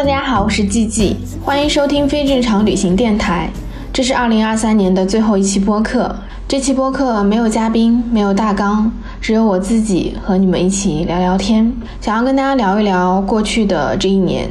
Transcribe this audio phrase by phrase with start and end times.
[0.00, 1.14] 大家好，我是季季，
[1.44, 3.50] 欢迎收听非正常旅行电台。
[3.92, 6.16] 这是二零二三年的最后一期播客。
[6.48, 8.90] 这期播客没有嘉宾，没有大纲，
[9.20, 11.70] 只有我自己和你们一起聊聊天。
[12.00, 14.48] 想要跟大家聊一聊过去的这一年。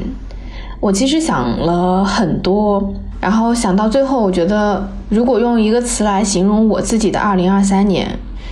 [0.80, 8.08] 我其实想了很多，然后想到最后，我觉得如果用一个词来形容我自己的二零二三年，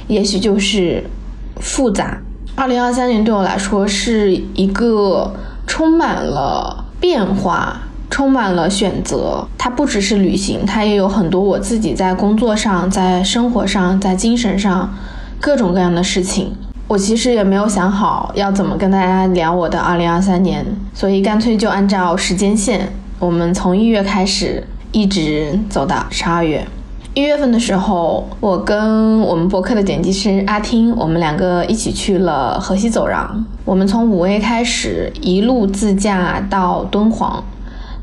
[0.08, 1.04] 也许就是
[1.58, 2.18] 复杂。
[2.56, 5.32] 二零二三年对我来说是一个。
[5.70, 9.48] 充满了变化，充满了选择。
[9.58, 14.94] 它不只是旅行，它也有很多我自己在工作上、在生活上、在精神上
[15.40, 16.56] 各种各样的事情。
[16.88, 26.66] 我其实也没有想好要怎么跟大家聊我的2023年，所以干脆就按照时间线，我们从一月开始，一直走到十二月。
[27.18, 33.44] 一月份的时候，我跟我们博客的剪辑师阿听，我们两个一起去了河西走廊。
[33.66, 37.44] 我们从五 A 开始，一路自驾到敦煌。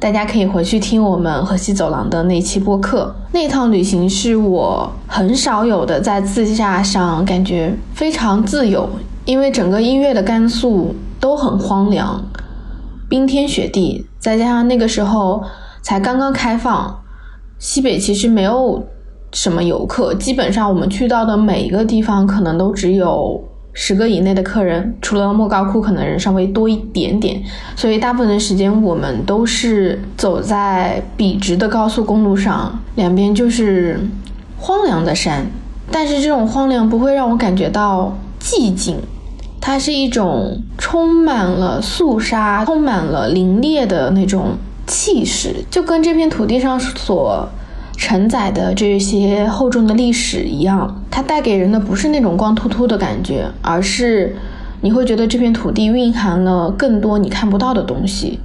[0.00, 3.14] 大家可以回去听我们河西走廊的那期播客。
[3.30, 8.90] 那趟旅行是我很少有的在自驾上感觉非常自由，
[9.26, 12.20] 因为整个一月的甘肃都很荒凉，
[13.08, 15.44] 冰天雪地，再加上那个时候
[15.82, 16.98] 才刚刚开放，
[17.60, 18.84] 西北其实没有。
[19.34, 20.14] 什么游客？
[20.14, 27.42] 基本上我们去到的每一个地方，可能都只有十个以内的客人，除了莫高窟，可能人稍微多一点点。
[27.74, 33.98] 所以大部分的时间，我们都是走在笔直的高速公路上，两边就是
[34.56, 35.44] 荒凉的山。
[35.90, 38.96] 但是这种荒凉不会让我感觉到寂静，
[39.60, 44.52] 它是一种充满了肃杀、充满了凌冽的那种
[44.86, 47.48] 气势，就跟这片土地上所。
[47.96, 54.36] 承载的这些厚重的历史一样，它带给人的不是那种光秃秃的感觉，而是
[54.80, 58.38] 你会觉得这片土地蕴含了更多你看不到的东西。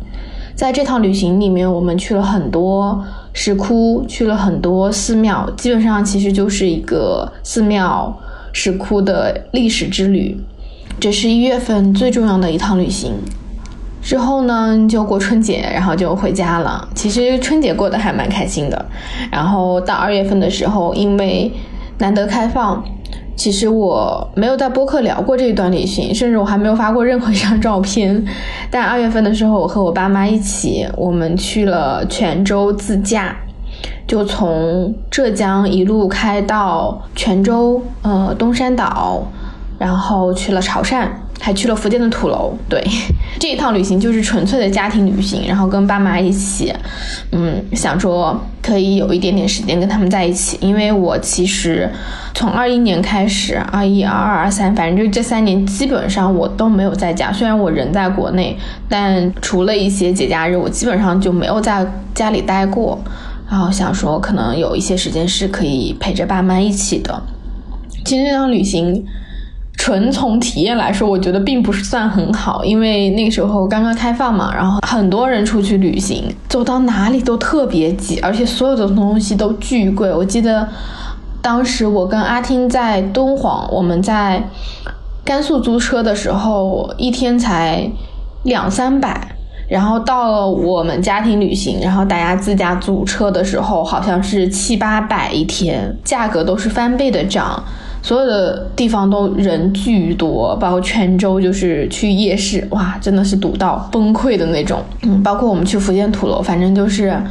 [0.55, 8.17] 在这趟旅行里面，我们去了很多石窟，去了很多寺庙，基本上其实就是一个寺庙
[8.51, 10.37] 石窟的历史之旅。
[10.99, 13.13] 这是一月份最重要的一趟旅行。
[14.01, 16.87] 之后呢，就过春节，然后就回家了。
[16.95, 18.85] 其实春节过得还蛮开心的。
[19.31, 21.51] 然后到二月份的时候，因为
[21.97, 22.83] 难得开放，
[23.35, 28.25] 其实我没有在播客聊过这一段旅行，甚至我还没有发过任何一张照片。
[28.71, 33.35] 但二月份的时候，我和我爸妈一起，我们去了泉州自驾，
[34.07, 39.23] 就从浙江一路开到泉州，呃，东山岛，
[39.77, 41.07] 然后去了潮汕。
[41.41, 42.83] 还去了福建的土楼，对，
[43.39, 46.73] 这一趟旅行就是纯粹的家庭旅行，然后跟爸妈一起，
[47.31, 51.89] 嗯，想说可以有一点点时间跟他们在一起，因为我其实
[52.33, 58.57] 从二一年开始，二一、二二、二三，反正就这三年基本上我都没有在家，虽然我人在国内，
[58.89, 63.01] 但除了一些节假日，我基本上就没有在家里待过，
[63.49, 67.23] 然后想说可能有一些时间是可以陪着爸妈一起的。
[68.03, 69.05] 其实这趟旅行。
[69.79, 80.13] 纯从体验来说，我觉得并不是算很好，因为那个时候刚刚开放嘛，然后很多人出去旅行，走到哪里都特别挤，而且所有的东西都巨贵。
[80.13, 80.67] 我记得
[81.41, 84.43] 当时我跟阿听在敦煌，我们在
[85.23, 87.89] 甘肃租车的时候，一天才
[88.43, 89.29] 两三百，
[89.69, 97.63] 然后到了我们家庭旅行，然后大家自驾租车的时候，好像是七八百一天，价格都是翻倍的涨。
[98.01, 104.81] 所有的地方都人巨多，包括泉州，就是去夜市，哇，真的是堵到崩溃的那种。
[105.03, 107.21] 嗯，包括我们去福建土楼，反正就是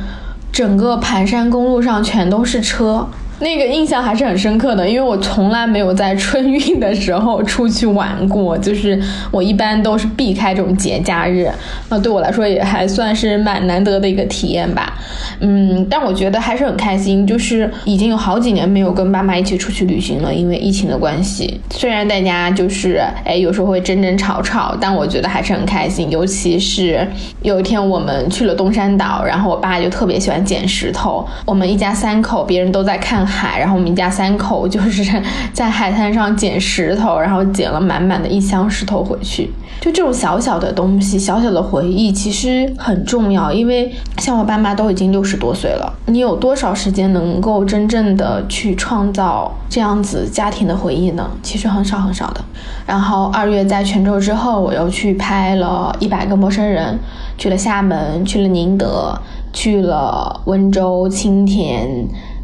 [0.52, 3.06] 整个盘山公路上全都是车。
[3.40, 9.00] 那个印象还是很深刻的，因为我从来没有在春运的时候出去玩过，就是
[9.30, 11.48] 我一般都是避开这种节假日，
[11.88, 14.98] 那对我来说也还算是蛮难得的一个体验吧。
[15.40, 21.60] 嗯，但我觉得还是很开心，就是已经有好几年没有跟爸妈一起出去旅行了，因为疫情的关系。
[21.70, 26.10] 虽然大家就是哎有时候会争争吵吵，但我觉得还是很开心。
[26.10, 27.06] 尤其是
[27.42, 33.27] 有一天我们去了东山岛，然后我爸就特别喜欢捡石头，我们一家三口，别人都在看。
[33.28, 35.22] 海，然后我们一家三口就是
[35.52, 39.50] 在海滩上捡石头，然后捡了满满的一箱石头回去。
[39.80, 43.52] 就这种小小的东西，小小的回忆，其实很重要。
[43.52, 51.30] 因为像我爸妈都已经六十多岁了，你有多少时间能够真正的去创造这样子家庭的回忆呢？
[51.44, 52.40] 其实很少很少的。
[52.86, 56.98] 然后二月在泉州之后，我又去拍了一百个陌生人，
[57.36, 59.16] 去了厦门，去了宁德，
[59.52, 61.88] 去了温州、青田，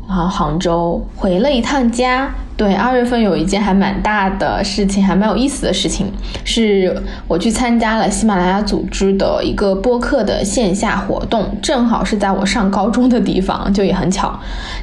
[0.06, 2.35] 然后杭州，回了一趟家。
[2.56, 6.06] 对，二月份有一件还蛮大的事情，还蛮有意思的事情，
[6.45, 6.97] 是
[7.27, 14.39] 我去参加了喜马拉雅组织的一个播客的线下活动，正好是在我上高中的地方，就也很巧。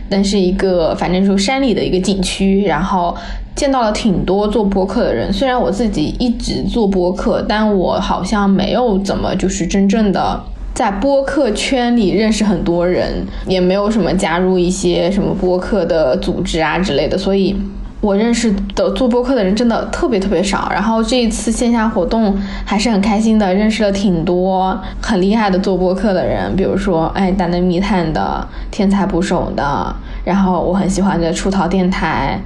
[0.09, 3.15] 但是一个反正就山里的一个景区，然后
[3.55, 5.31] 见到了挺多做播客的人。
[5.31, 10.43] 虽然我自己一直做播客，但我好像没有怎么就是真正的。
[10.81, 17.55] 在播客圈里认识很多人，也没有什么加入一些什么播客的组织啊之类的，所以
[18.01, 20.67] 我认识的做播客的人真的特别特别少。
[20.71, 22.35] 然后这一次线下活动
[22.65, 32.41] 还是很开心的，认识了挺多很厉害的做播客的人，比如说哎大内密探的、天才捕手的，然后我很喜欢的出逃电台。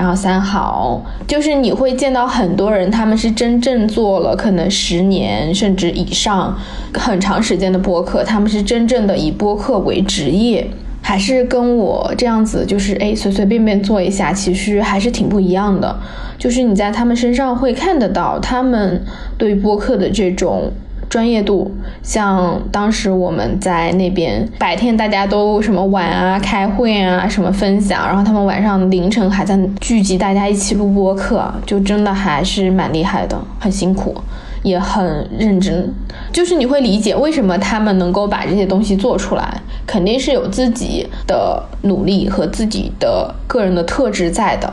[0.00, 6.58] 然后三好，就是你会见到很多人，他们是真正做了可能十年甚至以上
[6.94, 10.66] 很长时间的播客，他们是真正的以播客为职业，
[11.02, 15.94] 还是跟我这样子，就是哎随随便便做一下，其实还是挺不一样的。
[16.38, 19.04] 就是你在他们身上会看得到他们
[19.36, 20.72] 对播客的这种。
[21.10, 21.68] 专业度，
[22.04, 34.14] 像当时我们在那边白天大家都什么玩啊、开会啊、什么分享，然后他们晚上凌晨还在聚集大家一起录播课，就真的还是蛮厉害的，很辛苦，
[34.62, 35.92] 也很认真。
[36.32, 44.72] 就是你会理解为什么他们能够把这些东西做出来，肯定是有自己的努力和自己的个人的特质在的，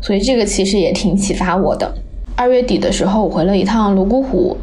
[0.00, 1.94] 所以这个其实也挺启发我的。
[2.34, 4.56] 二月底的时候，我回了一趟泸沽湖。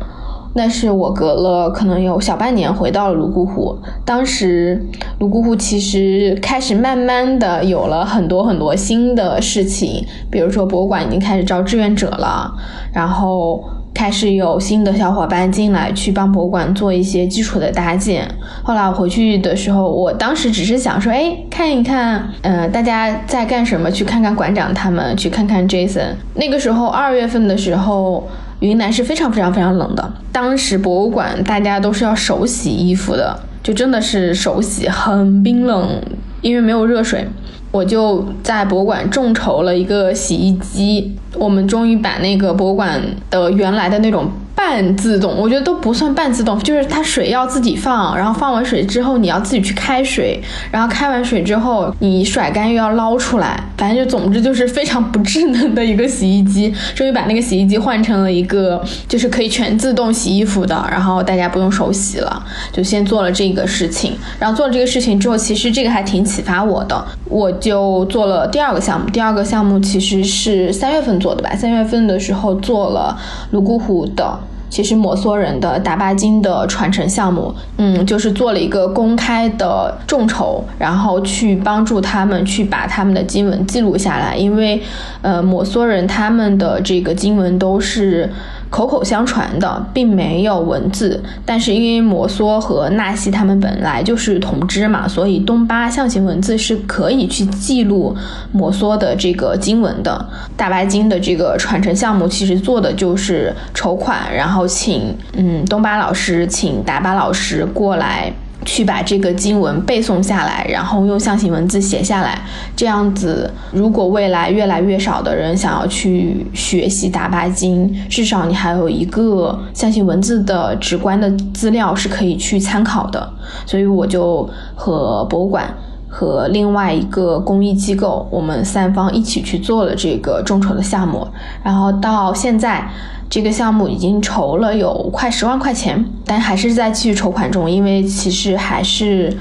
[0.56, 4.84] 那是我隔了可能有小半年回到了泸沽湖，当时
[5.20, 12.52] 泸沽湖其实开始慢慢的有了很多很多新的事情，比如说博物馆已经开始招志愿者了，
[12.92, 13.64] 然后
[13.94, 18.28] 开始有新的小伙伴进来去帮博物馆做一些基础的搭建。
[18.64, 26.16] 后来我回去的时候，我当时只是想说，哎，看一看，呃，大家在干什么，去看看馆长他们，去看看 Jason。
[26.34, 28.28] 那个时候二月份的时候。
[28.60, 36.02] 云南是非常非常非常冷的，当时博物馆大家都是要手洗衣服的，就真的是手洗，很冰冷，
[36.42, 37.28] 因为没有热水。
[37.72, 44.30] 我就在博物馆众筹了一个洗衣机，我们终于把那个博物馆的原来的那种。
[44.60, 50.38] 半自动，我觉得都不算半自动，就是它水要自己放，然后放完水之后你要自己去开水，
[50.70, 56.74] 然后开完水之后你甩干又要捞出来，反正就总之就是非常不智能的一个洗衣机。
[56.94, 64.14] 终于把那个洗衣机换成了一个就是可以全自动洗衣服的，然后大家不用手洗了，就先做了这个事情。
[64.38, 69.10] 然后做了这个事情之后，其实这个还挺启发我的，我就做了第二个项目。
[69.10, 73.18] 第二个项目其实是三月份做的吧，三月份的时候做了
[73.52, 74.38] 泸沽湖的。
[74.70, 84.82] 其实摩梭人的达巴金的传承项目，嗯，就是做了一个公开的众筹，然后去帮助他们去把他们的经文记录下来，因为，
[85.22, 88.30] 呃，摩梭人他们的这个经文都是。
[88.70, 98.16] 口口相传的，并没有文字，但是因为摩梭和纳西他们本来就是同支嘛，所以东巴象形文字是可以去记录
[98.52, 100.24] 摩梭的这个经文的。
[100.56, 108.32] 大白经的这个传承项目，其实做的就是筹款，然后请嗯东巴老师，请达巴老师过来。
[108.66, 112.42] 去把这个经文背诵下来，然后用象形文字写下来。
[112.76, 123.32] 这样子，如果未来越来越少的人想要去学习达巴经，至少你还有一个象形文字的直观的资料是可以去参考的。
[123.66, 125.74] 所以我就和博物馆
[126.10, 131.28] 和另外一个公益机构，我们三方一起去做了这个众筹的项目，
[131.64, 132.90] 然后到现在。
[133.32, 139.32] 这个项目已经筹了有快十万块钱，但还是在继续筹款中，因为其实还是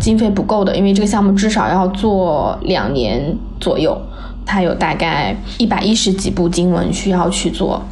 [0.00, 3.94] 经费不够的，因为这个项目至少要做两年左右，
[4.46, 7.82] 它有大概一百一十几部经文需要去做。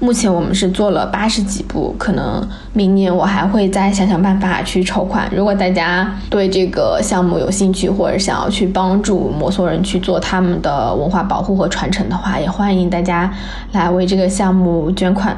[0.00, 5.28] 目前我们是做了八十几部，可能明年我还会再想想办法去筹款。
[5.34, 13.32] 如果大家对这个项目有兴趣，或者想要去帮助摩梭人去做他们的文化保护和传承的话，也欢迎大家
[13.72, 15.36] 来为这个项目捐款。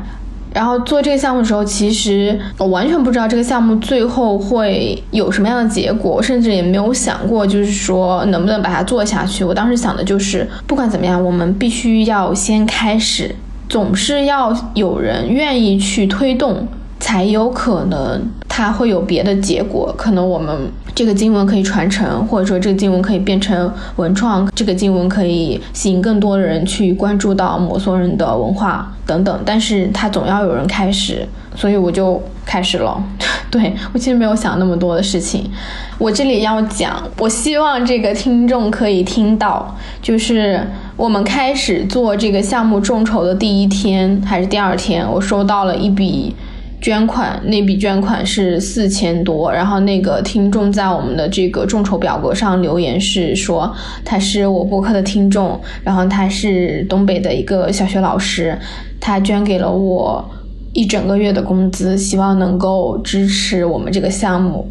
[0.52, 9.45] 然后做这个项目的时候，其实我完全不知道这个项目最后会有什么样的结果，甚至也没有想过，就是说能不能把它做下去。
[9.45, 13.33] 我当时想的就是，不管怎么样，我们必须要先开始，
[13.71, 16.69] 总是要有人愿意去推动。
[17.03, 19.93] 才有可能，它会有别的结果。
[19.97, 29.40] 可能我们这个经文可以传承，或者说这个经文可以变成文创，这个经文可以吸引更多的人去关注到摩梭人的文化等等。
[29.44, 33.02] 但是它总要有人开始，所以我就开始了。
[33.50, 35.50] 对我其实没有想那么多的事情。
[35.99, 40.64] 我这里要讲，我希望这个听众可以听到，就是
[40.97, 46.35] 我们开始做这个项目众筹的第一天还是第二天，我收到了一笔。
[46.80, 53.70] 捐款那笔捐款是四千多，然后那个听众在我们的这个众筹表格上留言是说
[54.04, 58.58] 他是我播客的听众，然后他是东北的一个小学老师，
[58.99, 60.25] 他捐给了我
[60.72, 64.70] 一整个月的工资，希望能够支持我们这个项目。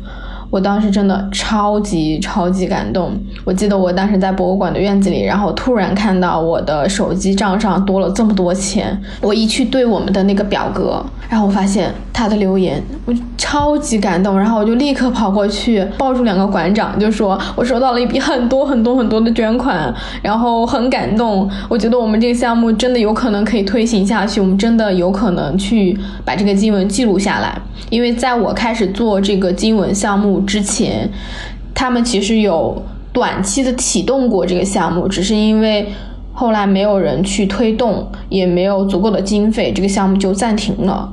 [0.50, 3.12] 我当时真的超级超级感动。
[3.44, 9.00] 我记得我当时在博物馆的院子里，然后突然看到我的手机账上多了这么多钱。
[9.22, 14.38] 我一去对我们的那个表格，然后我发现他的留言，我超级感动。
[14.38, 21.50] 然后我就立刻跑过去抱住两个馆长，就说我收到了一笔很多很多很多的捐款，然后很感动。
[21.68, 27.56] 我觉得我们这个项目真的有可能可以推行下去，我们真的有可能去把这个经文记录下来。
[27.90, 31.10] 因为在我开始做这个经文项目之前，
[31.74, 32.82] 他们其实有
[33.12, 35.88] 短期的启动过这个项目，只是因为
[36.34, 41.12] 后来没有人去推动，也没有足够的经费，这个项目就暂停了。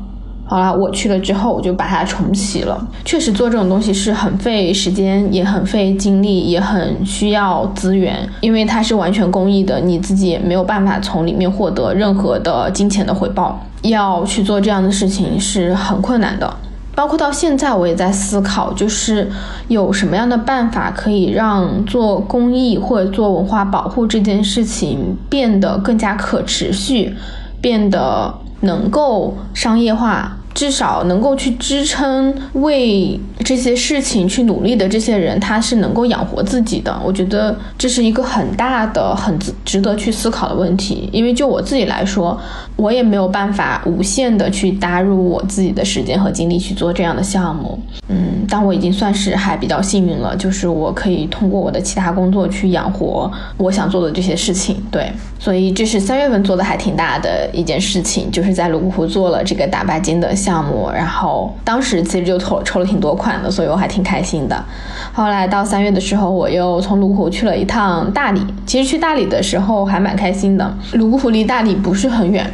[0.48, 2.86] 好了，我去了之后，我就把它重启了。
[3.04, 13.60] 确实做这种东西是很费时间，也很费精力，也很需要资源，因为它是完全公益的，你自己也没有办法从里面获得任何的金钱的回报。
[13.82, 16.56] 要去做这样的事情是很困难的。
[16.96, 19.30] 包括到现在，我也在思考，就是
[19.68, 27.14] 有什么样的办法可以让做公益或者做文化保护这件事情变得更加可持续，
[27.60, 30.38] 变得能够商业化。
[30.56, 36.98] 至少能够去支撑为这些事情去努力的这些人，他是能够养活自己的。
[37.04, 41.10] 我觉得这是一个很大的、很值得去思考的问题。
[41.12, 42.40] 因为就我自己来说，
[42.76, 47.78] 我也没有办法无限的去搭入我自己的时间和精力去做这样的项目。
[48.08, 54.82] 嗯，但我已经算是还比较幸运了，就是我可以通过我的其他工作去养活我想做的这些事情。
[54.90, 60.34] 对，所以这是三月份做的还挺大的一件事情，就是在泸沽湖做了这个打白金的。
[60.46, 64.64] 项目，然后当时其实就抽抽了挺多款的，所以我还挺开心的。
[65.12, 68.40] 后来到三月的时候，我又从泸沽湖去了一趟大理。
[68.64, 70.72] 其实去大理的时候还蛮开心的。
[70.92, 72.48] 泸沽湖离大理不是很远，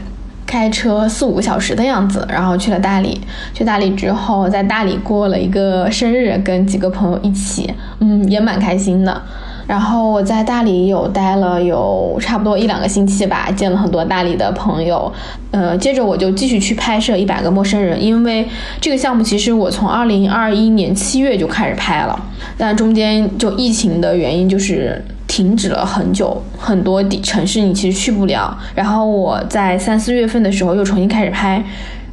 [0.46, 2.26] 开车四五个小时的样子。
[2.30, 3.20] 然后去了大理，
[3.52, 9.20] 去大理之后，在大理过了一个生日，跟几个朋友一起，嗯，也蛮开心的。
[9.66, 15.10] 然后我在大理有待了有差不多一两个星期吧，见了很多大理的朋友。
[15.50, 18.46] 呃，接着我就继续去拍摄一百个陌生人，因为
[18.80, 22.18] 这个项目其实我从二零二一年七月就开始拍了，
[22.56, 28.56] 但中间就疫情的原因就是停止了很久，很多地城市你其实去不了。
[28.74, 31.62] 然后我在三四月份的时候又重新开始拍，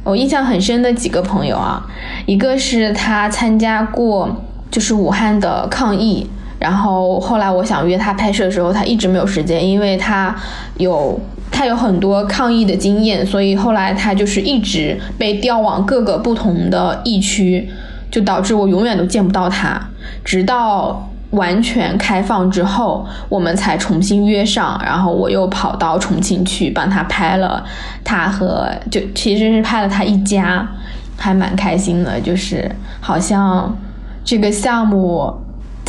[0.04, 1.84] 我印象很深的几个朋友啊，
[2.26, 6.28] 一个是他参加过就是武汉的抗疫。
[6.60, 10.36] 然后后来我想约他拍摄的时候，他一直没有时间，因为他
[10.76, 11.18] 有
[11.50, 17.66] 他有很多抗疫的经验，所以后来他就是一直被调往各个不同的疫区，
[18.10, 19.80] 就导致我永远都见不到他。
[20.22, 27.64] 直到完全开放之后，我们才重新约上，然后我又跑到重庆去帮他拍了
[28.04, 30.68] 他和就其实是拍了他一家，
[31.16, 33.74] 还蛮开心的，就是好像
[34.22, 35.32] 这个项目。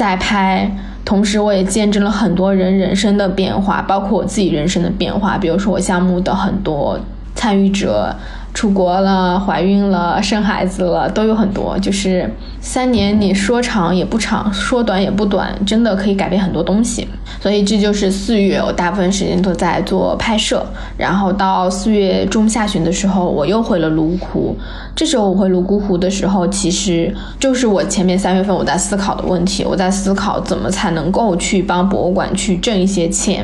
[0.01, 0.67] 在拍，
[1.05, 5.37] 同时我也见证了很多人人生的变化，包括我自己人生的变化。
[5.37, 6.99] 比如说我项目的很多
[7.35, 8.15] 参与者。
[8.53, 11.79] 出国了，怀孕了，生孩子了，都有很多。
[11.79, 12.29] 就是
[12.63, 17.07] 三年，你说长也不长，说短也不短，真的可以改变很多东西。
[17.41, 20.63] 所以这就是四月，我大部分时间都在做拍摄。
[20.95, 24.55] 然后到四月中下旬的时候，我又回了泸沽湖。
[24.95, 29.65] 这时候我回泸沽湖的时候，其实就是我前面三月份我在思考的问题。
[29.65, 33.43] 我在思考怎么才能够去帮博物馆去挣一些钱，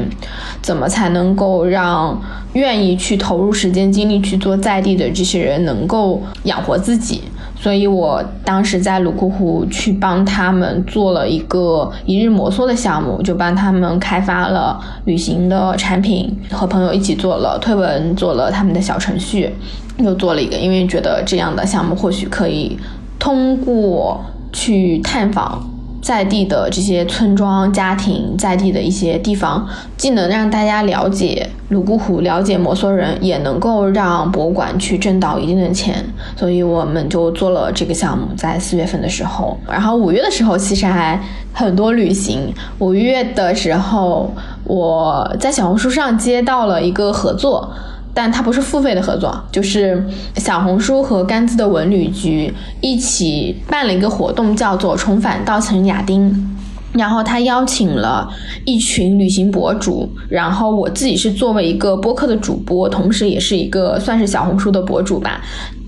[0.62, 2.22] 怎么才能够让。
[2.54, 7.22] 愿意去投入时间精力去做在地的这些人能够养活自己，
[7.60, 19.54] 所以我当时在泸沽湖去帮他们做了一个一日摩梭的项目，就帮他们开发了旅行的产品，和朋友一起做了推文，做了他们的小程序。
[19.98, 22.78] 又做了一个，因为觉得这样的项目或许可以
[23.18, 24.24] 通过
[24.54, 25.60] 去探访。
[26.08, 36.02] 在地的这些村庄、家庭，在地的一些地方，既能让大家了解泸沽湖、了解摩梭人，也能够让博物馆去挣到一定的钱，
[36.38, 38.26] 所以我们就做了这个项目。
[38.38, 41.22] 在四月份的时候，然后五月的时候，其实还
[41.52, 42.54] 很多旅行。
[42.80, 44.34] 五月的时候，
[44.64, 47.70] 我在小红书上接到了一个合作。
[48.18, 50.04] 但它不是付费的合作，就是
[50.38, 56.58] 小红书和甘孜的文旅局一起办了一个活动，叫做“重返稻城亚丁”。
[56.94, 58.28] 然后他邀请了
[58.66, 65.40] 一群旅行博主，然后我自己是作为一个播客的主播，同时也是一个算是小红书的博主吧。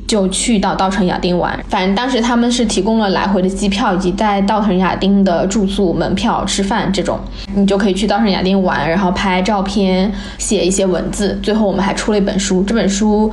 [0.09, 7.19] 就去到稻城亚丁玩，反正当时他们是提供了来回的机票，以及在稻城亚丁的住宿、门票、吃饭这种，
[7.53, 11.37] 你就可以去稻城亚丁玩，然后拍照片、写一些文字。
[11.43, 13.31] 最后我们还出了一本书，这本书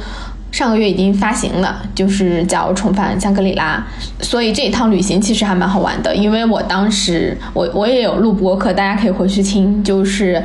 [0.53, 3.83] 上个月已经发行了，就是叫《重返香格里拉》。
[4.23, 10.43] 所以这一趟旅行其实还蛮好玩的，因为我当时我我也有录播客，大家可以回去听，就是。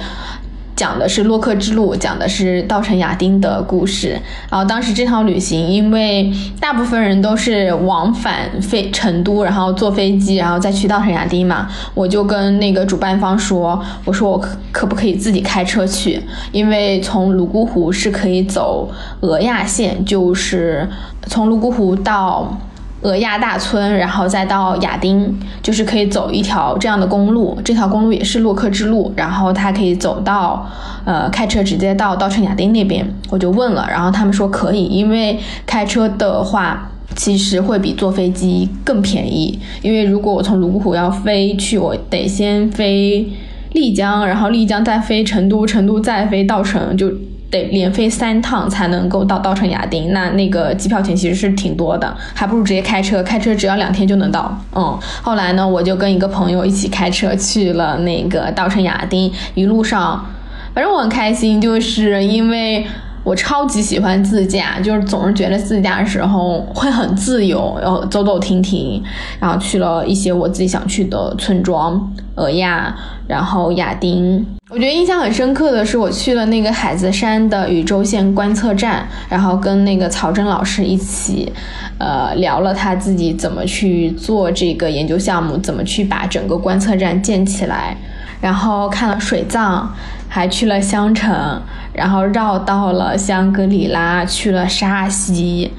[0.75, 4.19] 讲的是洛克之路，讲的是稻城亚丁的故事。
[4.49, 16.19] 然后当时这趟旅行，因为大部分人都是往返飞成都，然后坐飞机，然后再去稻城亚丁嘛，我就跟那个主办方说，我说我可可不可以自己开车去？
[16.51, 20.89] 因为从泸沽湖是可以走俄亚线，就是
[21.27, 22.57] 从泸沽湖到。
[23.01, 27.59] 俄亚大村，然后再到亚丁，就是可以走一条这样的公路。
[27.65, 30.69] 这条公路也是洛克之路，然后他可以走到，
[31.03, 33.05] 呃，开车直接到稻城亚丁那边。
[33.29, 39.59] 我就问了，然后他们说可以，因为开车的话其实会比坐飞机更便宜。
[39.81, 43.27] 因为如果我从泸沽湖要飞去，我得先飞
[43.73, 47.11] 丽江，然后丽江再飞成都，成都再飞稻城，就。
[47.51, 54.57] 得连飞三趟才能够到稻城亚丁，那那个机票钱其实是挺多的，还不如直接开车，开车只要两天就能到。
[54.73, 60.25] 嗯，后来呢，我就跟一个朋友一起开车去了那个稻城亚丁，一路上，
[60.73, 62.87] 反正我很开心，就是因为。
[63.23, 69.01] 我超级喜欢自驾，就是总是觉得自驾的时候会很自由，然后走走停停，
[69.39, 72.95] 然后去了一些我自己想去的村庄，俄亚，
[73.27, 74.43] 然后亚丁。
[74.69, 81.51] 我觉得印象很深刻的是，我去了那个海子山的宇宙线观测站，然后跟那个曹真老师一起，
[81.99, 87.95] 呃，聊了他自己怎么去做这个研究项目，怎么去把整个观测站建起来，
[88.41, 89.93] 然后看了水葬，
[90.27, 91.61] 还去了香城。
[91.93, 95.71] 然后绕到了香格里拉，去了沙溪，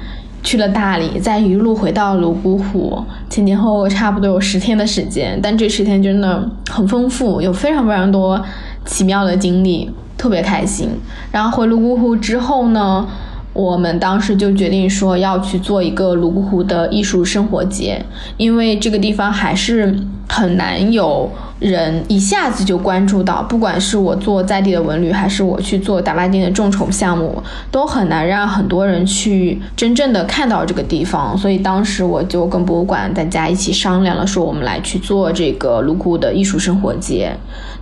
[0.42, 5.38] 去了大理，再一路回到泸沽湖，前前后后差不多有十天的时间。
[5.42, 8.40] 但这十天真的很丰富，有非常非常多
[8.85, 10.88] 奇妙的经历，特别开心。
[11.31, 13.07] 然后回泸沽湖之后呢，
[13.52, 18.04] 我们当时就决定说要去做一个泸沽湖的艺术生活节，
[18.36, 19.94] 因为这个地方还是
[20.28, 21.30] 很难有。
[21.60, 31.38] 人一下子就关注到，不管是我做在地的文旅，还是我去做达拉丁的众筹项目，都很难让很多人去真正的看到这个地方。
[31.38, 37.32] 所以当时我就跟博物馆大家一起商量了，说我们来去做这个泸沽湖的艺术生活节。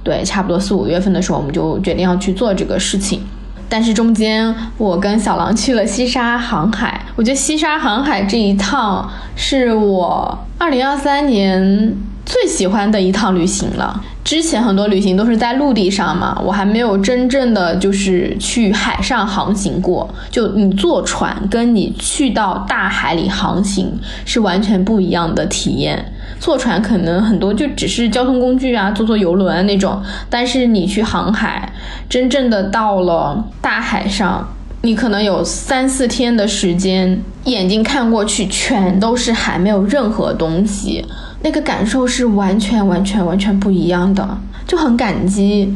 [0.05, 3.23] 对，差不多四五月份的时候，我们就决定要去做这个事情。
[3.71, 11.97] 但是中间我跟小狼去了西沙航海，我觉得西沙航海这一趟是我二零二三年。
[12.31, 14.01] 最喜欢的一趟旅行了。
[14.23, 20.09] 之前很多旅行都是在陆地上嘛，我还没有真正的就是去海上航行过。
[20.31, 23.93] 就你坐船，跟你去到大海里航行
[24.25, 26.13] 是完全不一样的体验。
[26.39, 31.73] 坐船可能很多就只是交通工具啊，坐坐游轮那种，但是你去航海，
[32.09, 34.49] 真正的到了大海上，
[34.83, 41.05] 你可能有三四天的时间，眼睛看过去全都是海，没有任何东西。
[41.43, 45.75] 那个感受是完全完全完全不一样的，就很感激。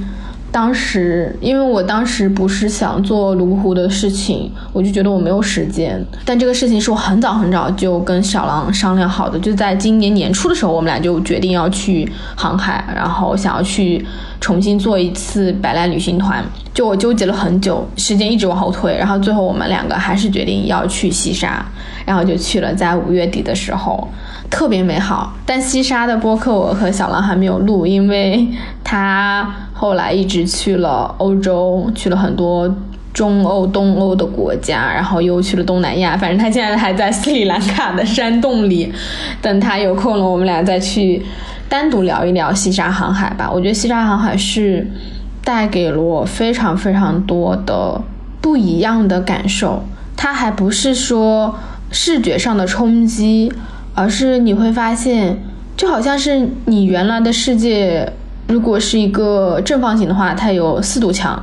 [0.54, 6.00] 当时，因为我当时不是想做泸沽湖的事情，我就觉得我没有时间。
[6.24, 14.06] 但这个事情是我很早很早就跟小狼商量好的，就在今年年初的时候，我们俩就决定要去航海，然后想要去
[14.40, 16.44] 重新做一次百烂旅行团。
[16.72, 21.66] 就我纠结了很久，时间一直往后推，然后最后我们两个还是决定要去西沙，
[22.06, 24.08] 然后就去了，在五月底的时候。
[24.50, 28.46] 特别美好，但西沙的播客我和小狼还没有录，因为
[28.84, 29.52] 他
[29.84, 32.74] 后来一直去了欧洲，去了很多
[33.12, 36.16] 中欧、东欧的国家，然后又去了东南亚。
[36.16, 38.90] 反正他现在还在斯里兰卡的山洞里，
[39.42, 41.22] 等他有空了，我们俩再去
[41.68, 43.50] 单独聊一聊西沙航海吧。
[43.52, 44.90] 我觉得西沙航海是
[45.44, 48.00] 带给了我非常非常多的
[48.40, 49.84] 不一样的感受。
[50.16, 51.54] 它还不是说
[51.90, 53.52] 视觉上的冲击，
[53.94, 55.38] 而是你会发现，
[55.76, 58.10] 就好像是你原来的世界，
[58.46, 61.42] 如果是一个正方形的话，它有四堵墙，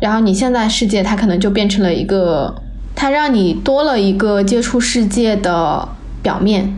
[0.00, 2.54] 然后你现在世界它可能就变成了一个，
[2.94, 5.88] 它让你多了一个接触世界的
[6.22, 6.74] 表面，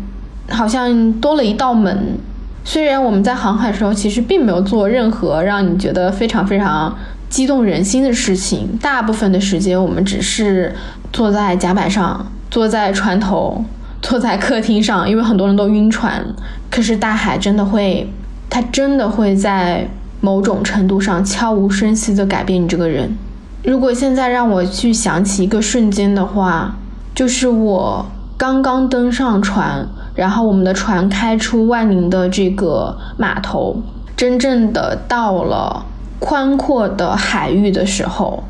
[0.51, 2.19] 好像多了一道门。
[2.65, 6.93] 虽然我们在航海的时候其实并没有做任何让你觉得非常非常
[7.31, 10.75] 激动人心的事情，大部分的时间我们只是
[11.13, 13.65] 坐在甲板上，坐在船头，
[14.03, 16.27] 坐在客厅上，因为很多人都晕船。
[16.69, 18.13] 可是大海真的会，
[18.49, 19.89] 它真的会在
[20.21, 23.17] 某种程度上悄无声息地改变你这个人。
[23.65, 26.77] 如果现在让我去想起一个瞬间的话，
[27.15, 28.07] 就是我
[28.37, 29.89] 刚刚登上船。
[30.17, 33.83] 然后我们的船开出万宁的这个码头，
[34.17, 35.85] 真正的到了
[36.19, 38.43] 宽阔的海域的时候，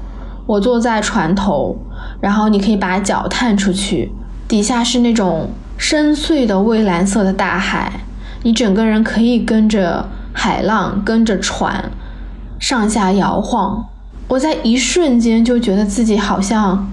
[0.46, 1.76] 我坐在船头，
[2.20, 4.12] 然后你可以把脚探出去，
[4.46, 8.04] 底下是那种深邃的蔚蓝色的大海，
[8.46, 11.90] 你整个人可以跟着海浪，跟着船
[12.60, 13.84] 上下摇晃。
[14.28, 16.88] 我在一瞬间就觉得自己好像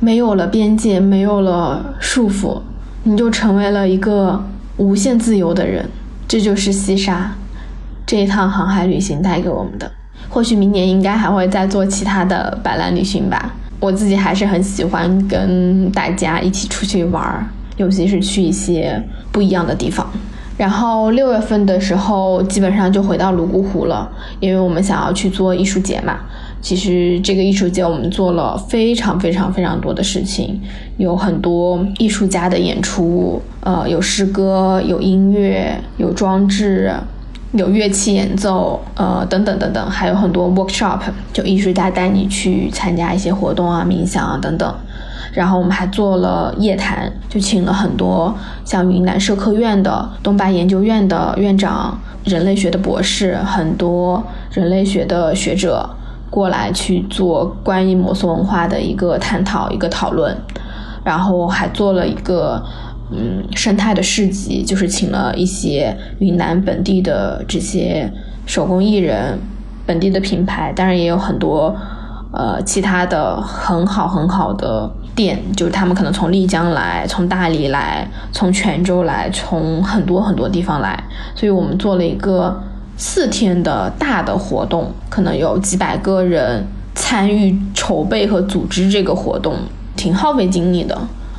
[0.00, 2.60] 没有了边界，没有了束缚。
[3.04, 4.44] 你就成为了一个
[4.76, 5.88] 无限自由的人，
[6.28, 7.34] 这就是西沙
[8.04, 9.90] 这一趟航海旅行带给我们的。
[10.28, 13.54] 或许明年应该还会再做其他的摆烂旅行吧。
[13.80, 17.46] 我自己还是很喜欢跟大家一起出去玩儿，
[17.78, 20.06] 尤其是去一些不一样的地方。
[20.58, 26.18] 然后六月份的时候，基本上就回到泸沽湖了，因为我们想要去做艺术节嘛。
[26.60, 30.60] 其实这个艺术节我们做了非常非常非常多的事情，
[30.96, 36.92] 有很多艺术家的演出，呃，有诗歌，有音乐，有装置，
[37.52, 40.98] 有乐器演奏，呃，等等等等，还有很多 workshop，
[41.32, 44.74] 就艺术家带你去参加一些活动啊，冥想啊等等。
[45.32, 55.88] 然后我们还做了夜谈，就请了很多像云南社科院的、东巴研究院的院长、人类学的博士，很多人类学的学者。
[56.30, 60.36] 过来去做关于摩梭文化的一个探讨、一个讨论，
[61.02, 62.62] 然后还做了一个
[63.10, 68.12] 嗯生态的市集，就是请了一些云南本地的这些
[68.44, 69.38] 手工艺人、
[69.86, 71.74] 本地的品牌，当然也有很多
[72.34, 81.02] 呃其他的很好很好的店，就是他们可能从丽江来、从大理来、从泉州来、从很多很多地方来，
[81.34, 82.62] 所以我们做了一个。
[83.00, 89.54] 四天的大的活动，可能有几百个人参与筹备和组织这个活动，
[89.94, 90.98] 挺耗费精力的。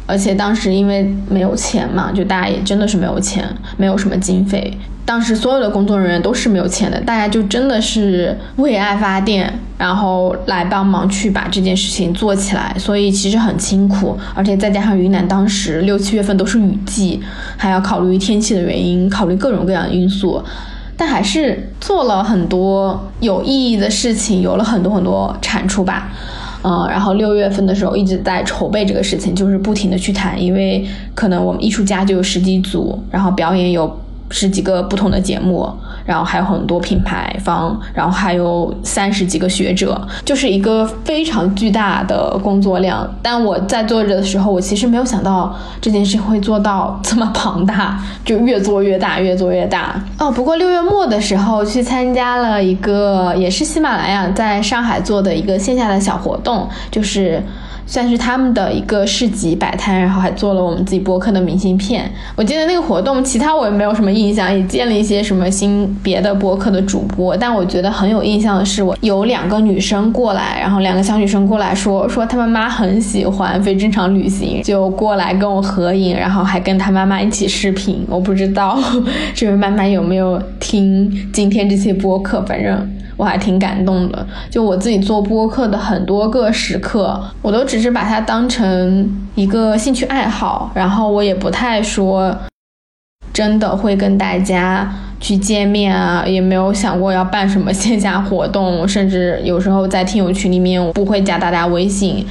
[0.10, 4.76] 而且当时因为没有钱嘛，就大家也真的是没有钱，没有什么经费。
[5.06, 12.76] 当时所有的工作人员都是没有钱的，大家就真的是为爱发电，然后来帮忙去把这件事情做起来。
[12.78, 17.19] 所以其实很辛苦，而且再加上云南当时六七月份都是雨季，
[17.58, 20.43] 还要考虑天气的原因，考虑各种各样的因素。
[20.95, 26.10] 但还是做了很多有意义的事情，有了很多很多产出吧，
[26.63, 34.00] 嗯，然后六月份的时候一直在筹备这个事情，就是不停的去谈，因为可能我们艺术家就有十几组，然后表演有。
[34.30, 35.68] 十几个不同的节目，
[36.06, 43.08] 然后还有很多品牌方，然后还有三十几个学者，就是一个非常巨大的工作量。
[43.22, 50.02] 但我在做着的时候，我其实没有想到这件事会做到这么庞大， 就越做越大，越做越大。
[50.18, 57.42] 哦，不过六月末的时候去参加了一个也是喜马拉雅在上海做的一个线下的小活动，就是。
[57.89, 62.08] 算是他们的一个市集摆摊，然后还做了我们自己播客的明信片。
[62.36, 67.36] 我记得那个活动，其他我也没有什么印象，也见了一些什么新别的播客的主播。
[67.36, 78.06] 但我觉得很有印象的是，我有两个女生过来，然后两个小女生过来说说她妈妈很喜欢非正常旅行，就过来跟我合影，然后还跟她妈妈一起视频。
[78.08, 78.80] 我不知道
[79.34, 82.88] 这位妈妈有没有听今天这些播客，反正。
[83.19, 92.34] 我还挺感动的，就我自己做播客的很多个时刻，我都只是把它当成一个兴趣爱好，然后我也不太说
[93.34, 102.25] 真的会跟大家去见面啊，也没有想过要办什么线下活动，甚至有时候在听友群里面我不会加大家微信，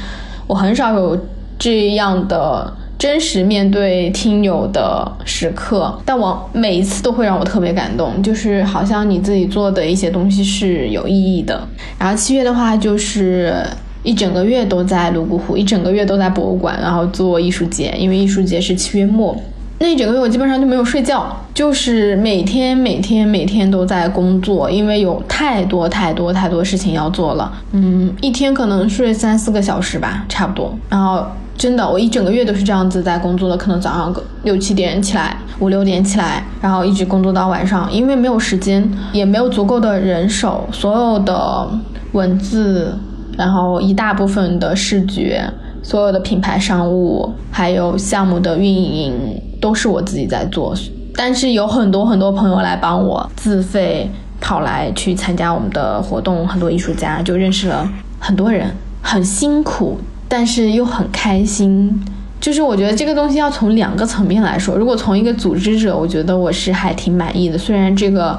[0.47, 1.19] 我很少有
[1.59, 2.73] 这样的。
[2.99, 11.67] 真实面对听友的时刻，但我每一次都会让我特别感动，就是好像你自己做的一些东西是有意义的。
[11.97, 13.65] 然后七月的话，就是
[14.03, 19.41] 一整个月都在泸沽湖，一整个月都在博物馆，然后做艺术节，因为艺术节是七月末。
[19.81, 27.53] 那一整个月我基本上就没有睡觉，就是每天每天每天都在工作，因为有太多太多太多事情要做了。
[27.71, 30.77] 嗯，一天可能睡三四个小时吧，差不多。
[30.89, 31.25] 然后
[31.57, 41.69] 真的，我一整个月都是这样子在工作的，可能早上六七点起来，五六点起来，然后一直工作到晚上，因为没有时间，也没有足够的人手，所有的
[42.13, 42.99] 文字，
[43.37, 45.49] 然后一大部分的视觉。
[45.81, 49.13] 所有的品牌商务，还有项目的运营，
[49.61, 50.75] 都是我自己在做。
[51.15, 57.89] 但是有很多很多朋友来帮我，自费跑来去参加我们的活动，很多艺术家就认识了
[58.21, 58.71] 很多人，
[59.03, 62.01] 很辛苦，但是又很开心。
[62.41, 67.59] 就是我觉得这个东西要从两个层面来说，如果从一个组织者，我觉得我是还挺满意的。
[67.59, 68.39] 虽然这个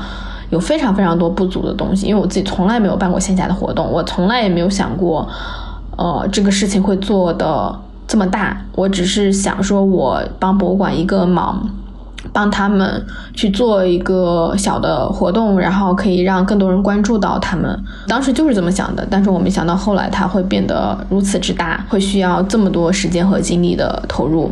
[0.51, 5.27] 有非常非常多不足的东西，因为我自己从来没有办过线下的活动，我从来也没有想过。
[5.97, 7.77] 呃，这个事情会做的
[8.10, 11.69] 这么大，我只是想说，我帮博物馆一个忙，
[12.34, 17.80] 帮他们去做一个小的活动，然后可以让更多人关注到他们。
[18.08, 24.52] 当时就是这么想的，但是我没想到后来它会变得如此之大，会需要这么多时间和精力的投入。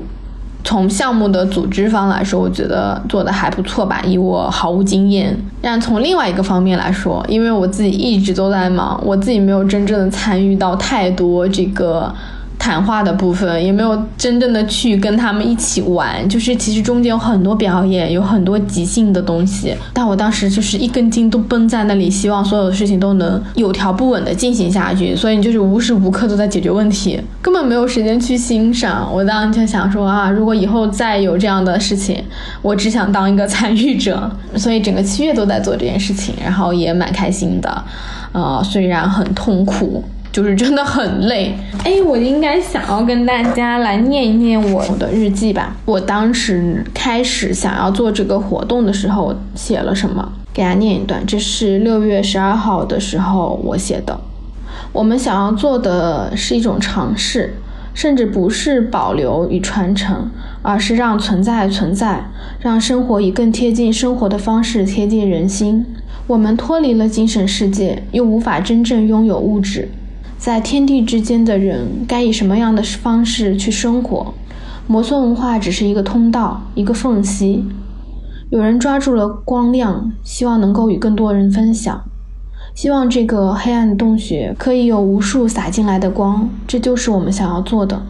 [0.63, 5.35] 从项目的组织方来说，我觉得做的还不错吧，以我毫无经验。
[5.59, 12.13] 但从另外一个方面来说，因为我自己一直都在忙，我自己没有真正的参与到太多这个。
[12.67, 29.09] 谈话的部分也没有真正的去跟他们一起玩，就是其实中间有很多表演，有很多即兴的东西，但我当时就是一根筋都绷在那里，希望所有的事情都能有条不紊的进行下去，所以就是无时无刻都在解决问题，根本没有时间去欣赏。
[29.13, 32.21] 我当时就想说啊，如果以后再有这样的事情，
[32.61, 37.81] 我只想当一个参与者，所以整个七月都在做这件事情，然后也蛮开心的，
[38.33, 40.03] 呃，虽然很痛苦。
[40.37, 45.75] 就是真的很累， 哎，我应该想要跟大家来念一念我的日记吧。
[45.83, 50.31] 我当时开始想要做这个活动的时候，写了什么？
[50.53, 54.19] 给大家念一段，这是六月十二号的时候我写的。
[54.93, 57.55] 我们想要做的是一种尝试，
[57.95, 60.29] 甚至不是保留与传承，
[60.61, 65.83] 而是让存在存在，让生活以更贴近生活的方式贴近人心。
[66.27, 69.89] 我们脱离了精神世界，又无法真正拥有物质。
[70.37, 74.33] 在天地之间的人该以什么样的方式去生活？
[74.85, 77.65] 摩梭文化只是一个通道，一个缝隙。
[78.49, 82.01] 有人抓住了光亮，希望能够与更多人分享，
[82.73, 86.49] 希望这个黑暗的洞穴可以有无数洒进来的光。
[86.65, 88.03] 这就是我们想要做的。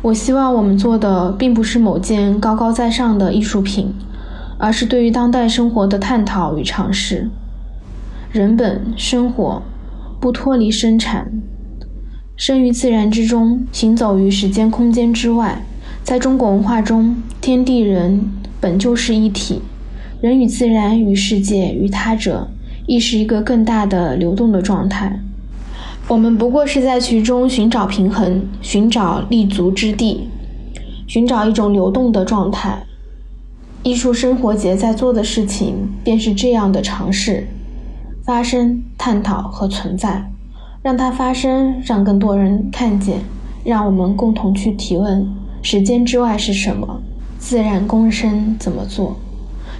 [0.00, 3.92] 我希望我们做的并不是某件高高在上的艺术品，
[4.56, 7.28] 而是对于当代生活的探讨与尝试。
[8.30, 9.60] 人本生活。
[10.26, 11.30] 不脱离生产，
[12.34, 15.64] 生于自然之中，行走于时间空间之外。
[16.02, 18.28] 在中国文化中，天地人
[18.60, 19.60] 本就是一体，
[20.20, 22.48] 人与自然、与世界、与他者，
[22.88, 25.20] 亦是一个更大的流动的状态。
[26.08, 30.26] 我们不过是在其中寻找平衡，寻找立足之地，
[31.06, 32.82] 寻找一种流动的状态。
[33.84, 37.46] 艺术生活节在做的事情，便是这样的尝试。
[38.26, 40.28] 发生、探讨和存在，
[40.82, 43.20] 让它发生，让更多人看见，
[43.64, 45.24] 让我们共同去提问：
[45.62, 47.00] 时间之外是什么？
[47.38, 49.16] 自然共生怎么做？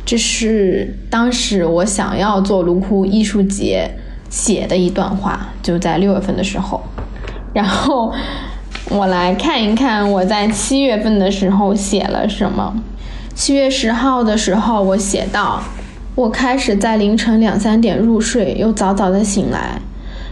[0.05, 3.91] 这是当时我想要做卢库艺术节
[4.31, 6.81] 写的一段话，就在六月份的时候。
[7.53, 8.13] 然后
[8.89, 12.73] 我来看一看我在七月份的时候写了什么。
[13.35, 15.61] 七月十号的时候，我写到。
[16.17, 19.83] 我开始在凌晨两三点入睡，又早早的醒来，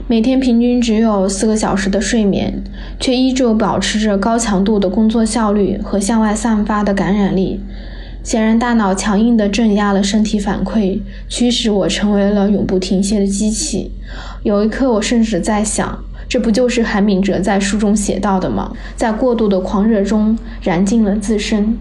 [0.06, 2.64] 每天平均只有四个小时的睡眠，
[2.98, 7.60] 却依旧保持着高强度的工作效率和向外散发的感染力。
[8.22, 13.92] 显然，大脑强硬地镇压了身体反馈，驱使我成为了永不停歇的机器。
[14.42, 18.72] 有一刻，我甚至在想，这不就是韩敏哲在书中写到的吗？
[18.96, 21.76] 在过度的狂热中燃尽了自身。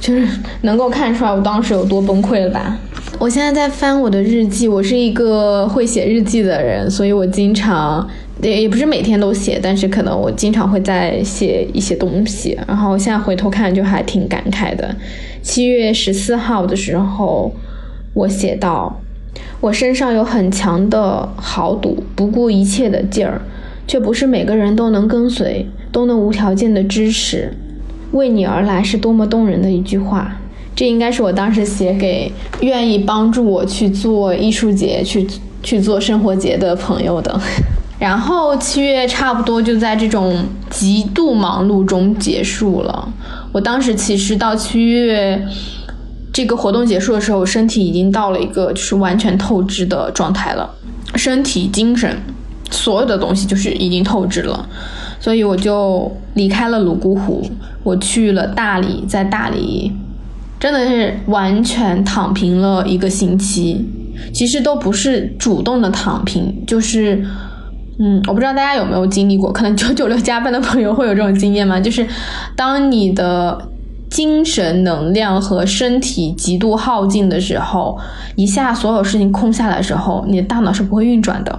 [0.00, 0.26] 就是
[0.62, 2.78] 能够看出来我当时有多崩溃了吧？
[3.18, 8.08] 我现在在翻我的日记，我是一个会写日记的人，所以我经常
[8.42, 12.58] 也也不是每天都写，但是可能我经常会在写一些东西。
[12.66, 14.96] 然后现在回头看，就还挺感慨的。
[15.42, 17.52] 七月十四号的时候，
[18.14, 19.00] 我写到：
[19.60, 23.42] 我身上有很强的豪赌，不顾一切的劲儿，
[23.86, 27.52] 却不是每个人都能跟随，都能无条件的支持。
[28.12, 30.36] 为你而来是多么动人的一句话，
[30.74, 35.26] 这应该是我当时写给愿意帮助我去做艺术节、去
[35.62, 37.40] 去做生活节的朋友的。
[38.00, 43.12] 然后七月差不多就在这种极度忙碌中结束了。
[43.52, 45.46] 我当时其实到七月
[46.32, 50.70] 这个活动结束的时候，身体已经到了一个就是完全透支的状态了，
[51.14, 52.16] 身体、精神
[52.70, 54.66] 所有的东西就是已经透支了。
[55.20, 57.44] 所以我就离开了泸沽湖，
[57.82, 59.92] 我去了大理，在大理
[60.58, 63.86] 真的是完全躺平了一个星期。
[64.34, 67.24] 其实都不是主动的躺平，就是，
[67.98, 71.80] 嗯，我不知道大家有没有经历过，可能九九六加班的朋友会有这种经验吗？
[71.80, 72.06] 就是
[72.54, 73.68] 当你的
[74.10, 77.98] 精神能量和身体极度耗尽的时候，
[78.36, 81.58] 一下所有事情空下来的时候，你的大脑是不会运转的。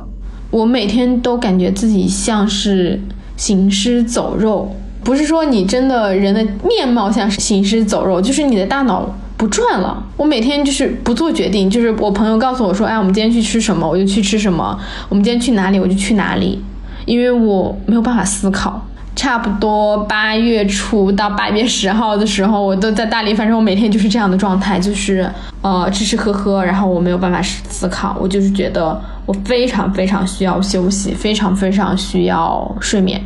[0.52, 3.00] 我每天都感觉自己像是。
[3.38, 4.72] 行尸走肉，
[5.04, 10.04] 不是说你真的人的面貌像行尸走肉，就是你的大脑不转了。
[10.16, 14.78] 我每天就是不做决定，就是我朋友告诉我说，哎，我们今天去吃什么，我就去吃什么；
[15.10, 16.64] 我们今天去哪里，我就去哪里，
[17.06, 18.86] 因为我没有办法思考。
[19.14, 25.30] 差不多八月初到八月十号的时候，我都在大理，反正我每天就是这样的状态，就是
[25.62, 33.22] 呃吃吃喝喝，然后我没有办法思考，我就是觉得我非常非常需要休息，非常非常需要睡眠。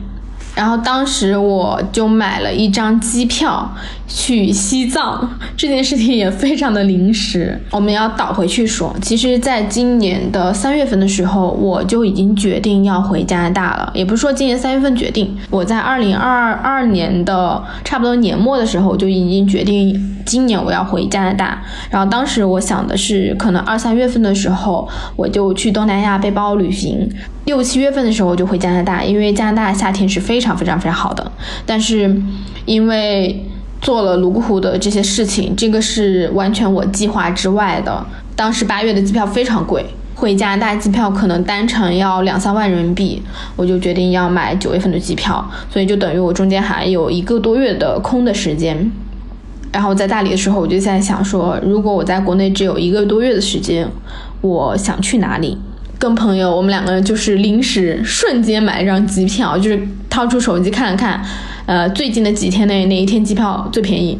[0.55, 3.69] 然后当时我就买了一张机票
[4.07, 7.59] 去西藏， 这件事情也非常的临时。
[7.71, 13.91] 我们要倒回去说，其实，在今年的三月份的时候，我就已经决定要回加拿大了。
[13.95, 21.61] 也不是说今年三月份决定，我在二零二二年的差不多年末的时候就已经决定，今年我要回加拿大。
[21.89, 27.09] 然后当时我想的是，可能二三月份的时候我就去东南亚背包旅行。
[27.45, 31.31] 六七月份的时候我就回加拿大，因为加拿大夏天是非常非常非常好的。
[31.65, 32.15] 但是
[32.65, 33.45] 因为
[33.85, 38.03] 做了泸沽湖的这些事情，这个是完全我计划之外的。
[38.35, 43.21] 当时八月的机票非常贵，回加拿大机票可能单程要两三万人民币，
[43.55, 48.91] 我就决定要买九月份的机票，所以就等于我中间还有一个多月的空的时间。
[49.71, 53.87] 然后在大理的时候，我就在想说，如果我在国内只有一个多月的时间，
[54.41, 55.59] 我想去哪里？
[55.97, 61.21] 跟朋友，我们两个人就是临时瞬间买了张机票，就是掏出手机看了看，
[61.65, 64.19] 呃，最近的几天内哪一天机票最便宜，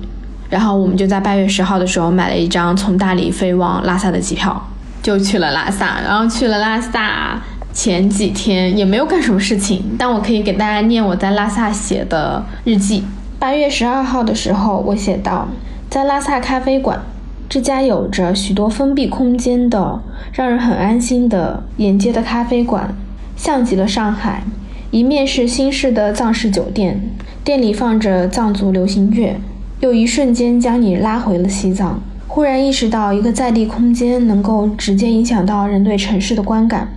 [0.50, 4.70] 然后我们就在八月十号的时候买了一张从大理飞往拉萨的机票，
[5.04, 6.00] 就去了拉萨。
[6.02, 7.42] 然后去了拉萨
[7.74, 13.04] 前几天也没有干什么事情，但我可以给大家念我在拉萨写的日记。
[13.38, 15.50] 八月十二号的时候，我写到，
[15.90, 17.00] 在拉萨咖啡馆。
[17.48, 20.02] 这家有着许多封闭空间的、
[20.34, 22.94] 让人很安心的沿街的咖啡馆，
[23.38, 24.44] 像极了上海。
[24.92, 27.02] 一面是新式的藏式酒店，
[27.44, 29.36] 店里放着藏族流行乐，
[29.82, 32.02] 又一瞬间将你拉回了西藏。
[32.28, 36.90] 忽然意识到，一个在地空间能够直接影响到人对城市的观感。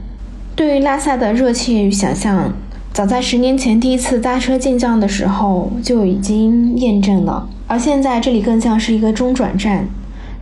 [0.56, 2.52] 对于拉萨的热切与想象，
[2.92, 7.48] 早在十年前第一次搭车进藏的时候就已经验证了。
[7.66, 9.86] 而现在，这里更像是一个中转站。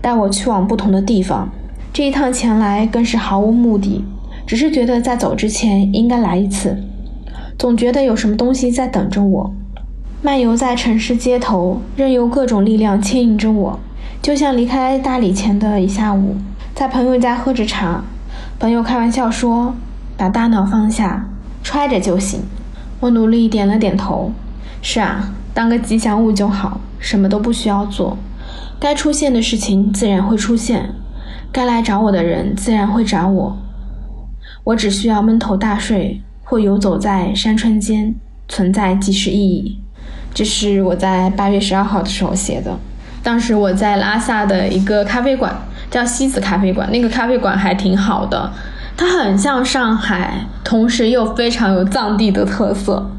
[0.06, 1.48] 带我去往不同的地方，
[1.92, 4.04] 这一趟前来更是毫无目的，
[4.46, 6.78] 只是觉得在走之前应该来一次，
[7.58, 9.52] 总觉得有什么东西在等着我。
[10.22, 13.80] 漫游在城市街头，任由各种力量牵引着我，
[14.22, 16.36] 就像离开大理前的一下午，
[16.72, 18.04] 在朋友家喝着茶，
[18.60, 19.74] 朋友开玩笑说
[20.16, 21.28] ：“把大脑放下，
[21.64, 22.42] 揣着就行。”
[23.02, 24.30] 我努力点了点头
[24.80, 28.16] ：“是啊，当个吉祥物就好，什么都不需要做。”
[28.78, 30.94] 该出现的事情自然会出现，
[31.50, 33.56] 该来找我的人自然会找我。
[34.64, 38.14] 我只需要闷头大睡，或游走在山川间，
[38.48, 39.80] 存在即是意义。
[40.34, 42.76] 这是我在八月十二号的时候写的。
[43.22, 45.52] 当时我在拉萨的一个咖啡馆，
[45.90, 46.90] 叫西子咖啡馆。
[46.92, 48.52] 那个咖啡馆还挺好的，
[48.96, 53.10] 它很像上海，同时又非常有藏地的特色。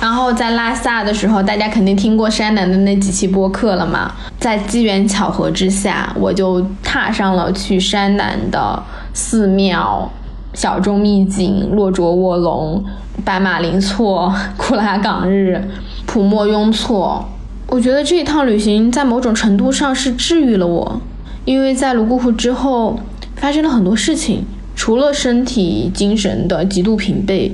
[0.00, 4.12] 然后在拉萨的时候，大家肯定听过山南的那几期播客了嘛？
[4.38, 10.10] 在机缘巧合之下，我就踏上了去山南的寺庙、
[10.54, 12.82] 小众秘境洛卓卧龙、
[13.24, 15.62] 白马林措、库拉岗日、
[16.06, 17.28] 普莫雍措。
[17.66, 21.00] 我觉得这一趟旅行在某种程度上是治愈了我，
[21.44, 22.98] 因为在泸沽湖之后
[23.36, 27.52] 发生了很多事情，除了身体、精神的极度疲惫。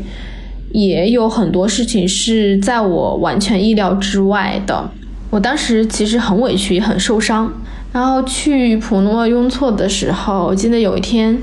[0.76, 4.90] 也有很多事情是在我完全意料之外的。
[5.30, 7.50] 我当时其实很委屈，也很受伤。
[7.94, 11.38] 然后去普诺雍措的时候，我记得有一天，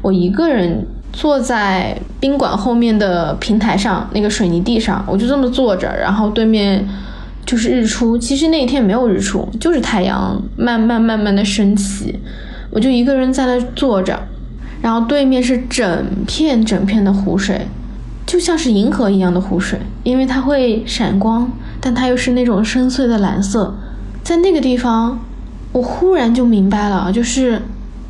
[0.00, 6.84] 我一个人坐在宾馆后面的平台上，那个水泥地上，我就这么坐着，然后对面
[7.46, 8.18] 就是日出。
[8.18, 12.18] 其实那一天没有日出，就是太阳慢慢慢慢的升起。
[12.72, 14.18] 我就一个人在那坐着，
[14.82, 17.60] 然后对面是整片整片的湖水。
[18.32, 21.52] 就像是银河一样的湖水，因为它会闪光，
[21.82, 23.74] 但它又是那种深邃的蓝色。
[24.24, 25.20] 在那个地方，
[25.70, 27.60] 我忽然就明白了，就是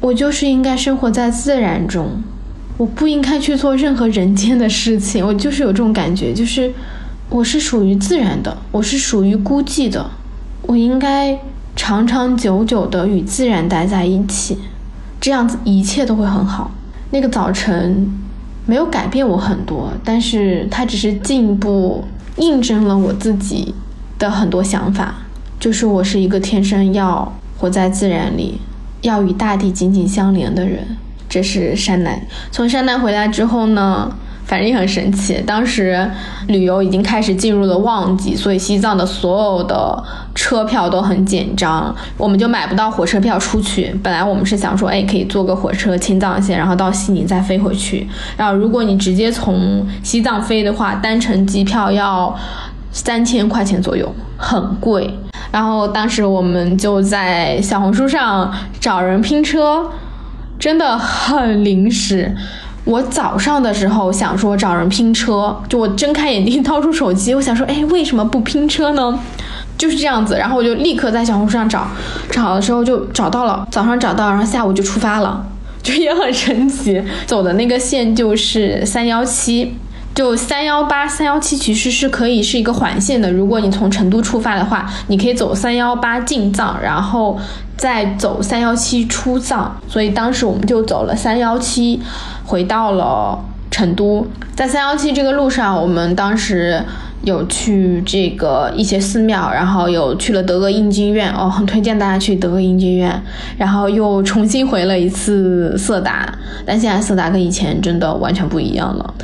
[0.00, 2.22] 我就是应该生活在自然中，
[2.76, 5.26] 我不应该去做任何人间的事情。
[5.26, 6.72] 我就是有这种感觉，就是
[7.28, 10.08] 我是属于自然的，我是属于孤寂的，
[10.62, 11.36] 我应该
[11.74, 14.56] 长长久久的与自然待在一起，
[15.20, 16.70] 这样子一切都会很好。
[17.10, 18.08] 那个早晨
[18.66, 22.04] 没有改变我很多，但是它只是进一步
[22.36, 23.74] 印证了我自己
[24.18, 25.14] 的很多想法。
[25.58, 28.60] 就是我是一个天生要活在自然里，
[29.02, 30.96] 要与大地紧紧相连的人。
[31.28, 32.20] 这是山南。
[32.50, 34.14] 从山南回来之后呢，
[34.44, 35.42] 反正也很神奇。
[35.46, 36.10] 当时
[36.48, 40.02] 旅游已经开始进入了旺季，所以西藏的所有的
[40.34, 43.94] 车票都很紧张，我们就买不到火车票出去。
[44.02, 48.08] 本来我们是想说，哎，可以坐个火车青藏线，然后到西宁再飞回去。
[48.36, 52.34] 然后如果你直接从西藏飞的话，单程机票要
[52.90, 55.18] 三千块钱左右，很贵。
[55.50, 59.90] 然后当时我们就在小红书上找人拼车，
[60.58, 62.34] 真的很临时。
[62.84, 69.18] 我早上的时候想说找人拼车，就我睁开眼睛掏出手机，我想说，哎，为什么不拼车呢？
[69.78, 70.36] 就是这样子。
[70.36, 71.86] 然后我就立刻在小红书上找，
[72.30, 75.46] 找的时候就找到了，早上找到，然后下午就出发了，
[75.82, 77.02] 就也很神奇。
[77.24, 79.76] 走的那个线就是三幺七。
[80.14, 83.32] 就三幺八、三幺七其实是可以是一个环线的。
[83.32, 87.38] 如果你从成都出发的话，你可以走三幺八进藏，然后
[87.76, 89.74] 再走三幺七出藏。
[89.88, 92.00] 所以当时我们就走了三幺七，
[92.44, 93.38] 回到了
[93.70, 94.26] 成都。
[94.54, 96.84] 在三幺七这个路上，我们当时
[97.22, 103.18] 有去这个一些寺庙，然后有去了德格印经院，哦，很推荐大家去德格印经院。
[103.56, 106.30] 然后又重新回了一次色达，
[106.66, 109.14] 但现在色达跟以前真的完全不一样了。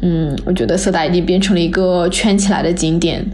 [0.00, 3.24] 嗯，我觉得色达已经变成了一个圈起来的景点，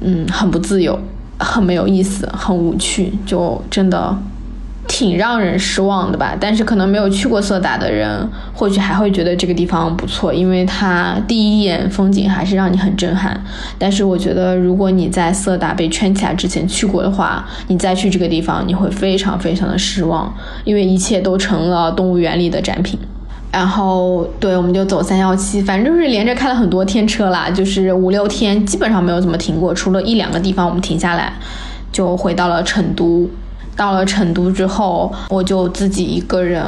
[0.00, 0.98] 嗯，很不自由，
[1.38, 4.16] 很没有意思，很无趣，就真的
[4.86, 6.36] 挺让人失望的吧。
[6.38, 13.42] 但是可能没有去过色达的人，或许还会觉得这个地方不错，因为它第一眼风景还是让你很震撼。
[13.76, 20.32] 但是我觉得，如果你在色达被圈起来之前去过的话，你再去这个地方，你会非常非常的失望，
[20.64, 22.96] 因为一切都成了动物园里的展品。
[23.54, 31.32] 然后，对，我们就走三幺七，反正就是连着开了很多天车啦，就是五六天，基本上没有怎么停过，除了一两个地方我们停下来，
[31.92, 33.30] 就回到了成都。
[33.76, 36.64] 到了成都之后，我就自己一个人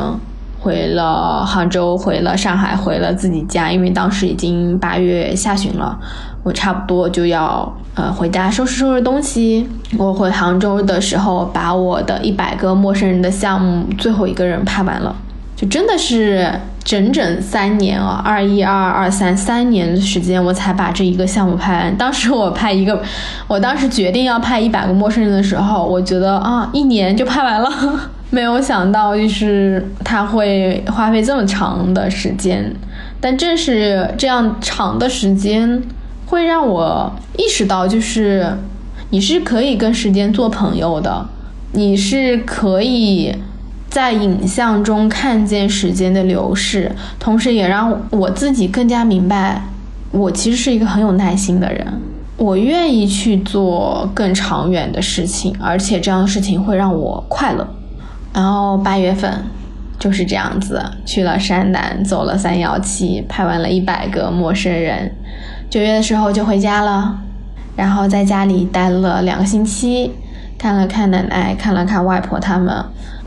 [0.61, 5.97] 回了杭州，回了上海，回了自己家，因为当时已经八月下旬了，
[6.43, 9.69] 我差不多就要呃回家收拾收拾东西。
[9.97, 15.15] 我回杭州的时候，把我的一百个陌生人的项目最后一个人拍完了，
[15.57, 16.53] 就真的是。
[16.87, 21.97] 整整三年啊，二一、二二、二三，三年的时间我才把这一个项目拍完。
[21.99, 23.03] 当时我拍一个，
[23.49, 27.69] 我当时决定要拍一百个陌生人的时候，我觉得啊，一年就拍完了。
[28.31, 32.73] 没有想到就是他会花费这么长的时间，
[33.21, 35.83] 但正是这样长的时间，
[36.27, 38.57] 会让我意识到，就是
[39.11, 41.27] 你是可以跟时间做朋友的，
[41.73, 43.35] 你是可以。
[43.97, 49.63] 在影像中看见时间的流逝，同时也让我自己更加明白，
[50.11, 51.87] 我其实是一个很有耐心的人。
[52.37, 57.67] 我愿意去做更长远的事情，而且这样的事情会让我快乐。
[58.35, 59.33] 然后八月份
[59.99, 65.11] 就是这样子，去了山南，走了三幺七，拍完了一百个陌生人。
[65.71, 67.19] 九月的时候就回家了，
[67.75, 70.13] 然后在家里待了两个星期，
[70.59, 72.85] 看了看奶奶，看了看外婆他们。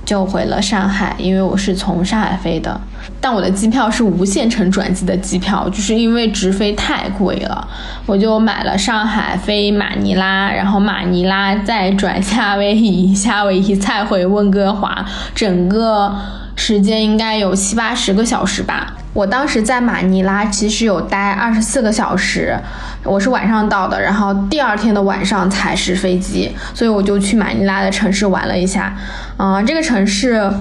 [0.09, 2.81] 就回了上海，因为我是从上海飞的，
[3.21, 7.67] 但我的机票是无限程转机的机票，就是因为直飞太贵了，
[8.07, 15.05] 我就买了上海飞马尼拉，然后马尼拉再转夏威夷，夏威夷再回温哥华，
[15.35, 16.15] 整个
[16.55, 18.91] 时间应该有七八十个小时吧。
[19.13, 22.57] 我当时在马尼拉其实有待二十四个小时，
[23.03, 28.95] 我是晚上到的，然后第二天的晚上才是飞机，所以我就去马尼拉的城市玩了一下，
[29.37, 30.51] 嗯，这个城市。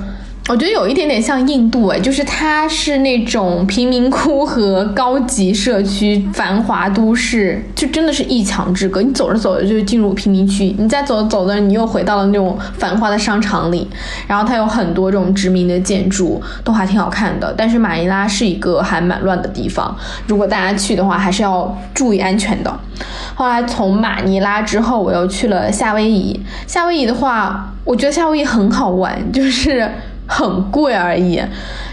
[0.48, 9.02] 我觉得有一点点像印度哎，就是它是那种贫民窟和高级社区、繁华都市，就真的是一墙之隔。
[9.02, 13.86] 你走着走着就进入贫民区，你再走着走着，你又回到了那种繁华的商场里。
[14.26, 17.52] 然后它有很多这种殖民的建筑，都还挺好看的。
[17.54, 19.94] 但是马尼拉是一个还蛮乱的地方，
[20.26, 22.80] 如果大家去的话，还是要注意安全的。
[23.34, 26.40] 后来从马尼拉之后，我又去了夏威夷。
[26.66, 29.92] 夏威夷的话，我觉得夏威夷很好玩，就是。
[30.28, 31.42] 很贵而已，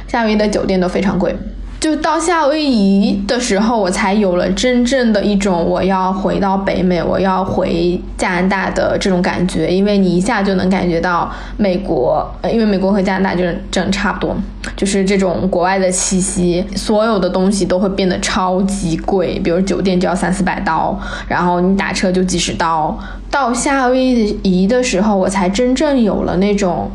[0.08, 1.36] 夏威夷的酒店都非常贵。
[1.78, 9.68] 就到夏威夷的时候，我才有了真正的一种我要回到北美，我要回加拿大的这种感觉。
[9.68, 14.36] 因为你一下就能感觉到美国，因为美国和加拿大就是真差不多，
[14.76, 22.98] 就是这种国外的气息，所有的东西都会变得超级贵，比如酒店就要三四百刀，然后你打车就几十刀。
[23.30, 24.04] 到夏威
[24.42, 26.90] 夷的时候，我才真正有了那种，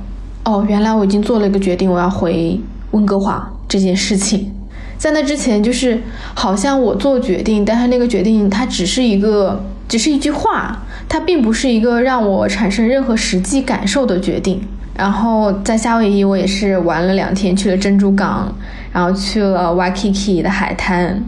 [0.50, 2.58] 哦，原来我已经做了一个决定，我要回
[2.90, 4.52] 温哥华这件事情。
[4.98, 6.02] 在那之前，就是
[6.34, 14.60] 好像我做决定，但是那个决定它只是一个，只是一句话，它并不是一个让我产生任何实际感受的决定。
[14.96, 18.52] 然后在夏威夷，我也是玩了两天，去了珍珠港，
[18.92, 21.22] 然后去了 Waikiki 的海滩，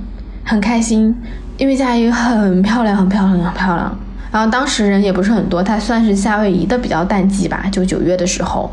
[0.44, 1.16] 很开心，
[1.56, 3.98] 因为夏威夷很漂亮，很漂亮，很漂亮。
[4.32, 8.68] 然后当时人也不是很多，它算是夏威夷的比较淡季吧，就九月的时候，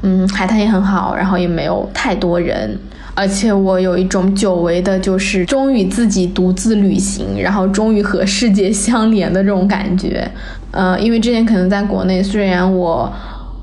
[0.00, 2.78] 嗯，海滩也很好，然后也没有太多人。
[3.14, 10.26] 而且我有一种久违的，就是终于自己独自旅行，然后终于和世界相连的这种感觉。
[10.70, 13.12] 呃，因为之前可能在国内，虽然我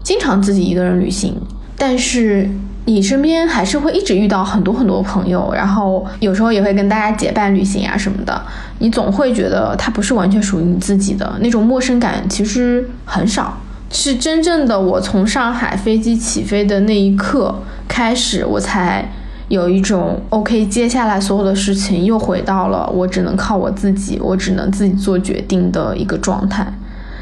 [0.03, 1.33] 经常自己一个人旅行，
[1.75, 2.47] 但是
[2.85, 8.41] 你身边还是会一直遇到很多很多朋友，然后有时候也会跟大家结伴旅行啊什么的。
[8.79, 13.57] 你总会觉得它不是完全属于你自己的那种陌生感，其实很少。
[13.91, 17.55] 是真正的我从上海飞机起飞的那一刻
[17.87, 19.05] 开始，我才。
[19.49, 26.71] 有一种 OK，接下来所有的事情又回到了我只能靠我自己，我只能自己做决定的一个状态。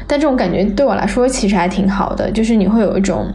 [0.06, 3.32] 但这种感觉对我来说其实还挺好的，就是你会有一种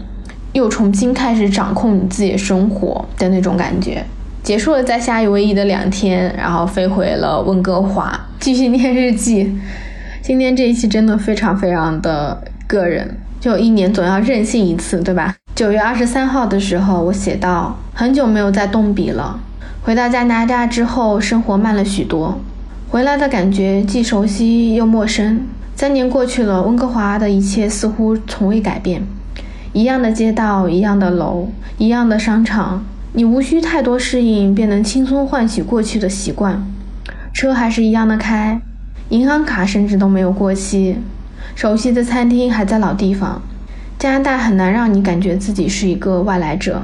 [0.53, 4.03] 又重新开始掌控你自己的生活的那种感觉。
[4.41, 9.53] 结束了在夏威夷的两天，然后飞回了温哥华，继续念日记。
[10.21, 15.35] 今天这一期真的非常非常的个人，就一年总要任性一次，对吧？
[15.55, 19.39] 九月二十三号的时候，我写到：“很久没有再动笔了。
[19.81, 22.39] 回到加拿大之后，生活慢了许多。
[22.89, 25.41] 回来的感觉既熟悉又陌生。
[25.75, 29.01] 三年过去了，温哥华的一切似乎从未改变。
[29.73, 31.49] 一样的街道，一样的楼，
[31.79, 32.85] 一样的商场。
[33.13, 36.63] 你无需太多适应，便能轻松唤起过去的习惯。
[37.33, 38.61] 车还是一样的开，
[39.09, 40.97] 银行卡甚至都没有过期。
[41.55, 43.41] 熟悉的餐厅还在老地方。”
[43.97, 46.83] 加拿大很难让你感觉自己是一个外来者，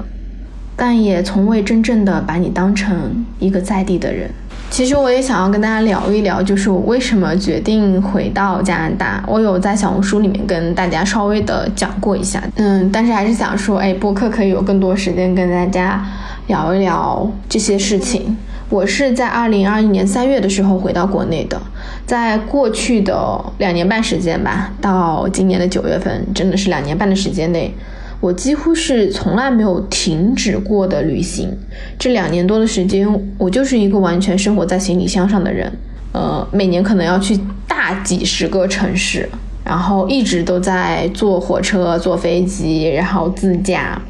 [0.76, 4.32] 但也从未真正的把你当成一个在地的人。
[4.70, 9.24] 其实我也想要跟大家聊一聊，就是我为什么决定回到加拿大。
[9.28, 16.06] 我有在小红书里面跟大家稍微的讲过一下，嗯，但是还是想说，哎，播客可以有更多时间跟大家
[16.48, 18.38] 聊一聊这些事情。
[18.70, 21.60] 我是在二零二一年三月的时候回到国内的，
[22.06, 27.74] 在过去的两年半时间吧，到今年的九月份，真的是两年半的时间内，
[28.22, 31.50] 我几乎是从来没有停止过的旅行。
[31.98, 33.08] 这两年多的时间，
[33.38, 35.72] 我就是一个完全生活在行李箱上的人，
[36.12, 39.30] 呃，每年可能要去大几十个城市，
[39.64, 44.02] 然后一直都在坐火车、坐飞机，然后自驾，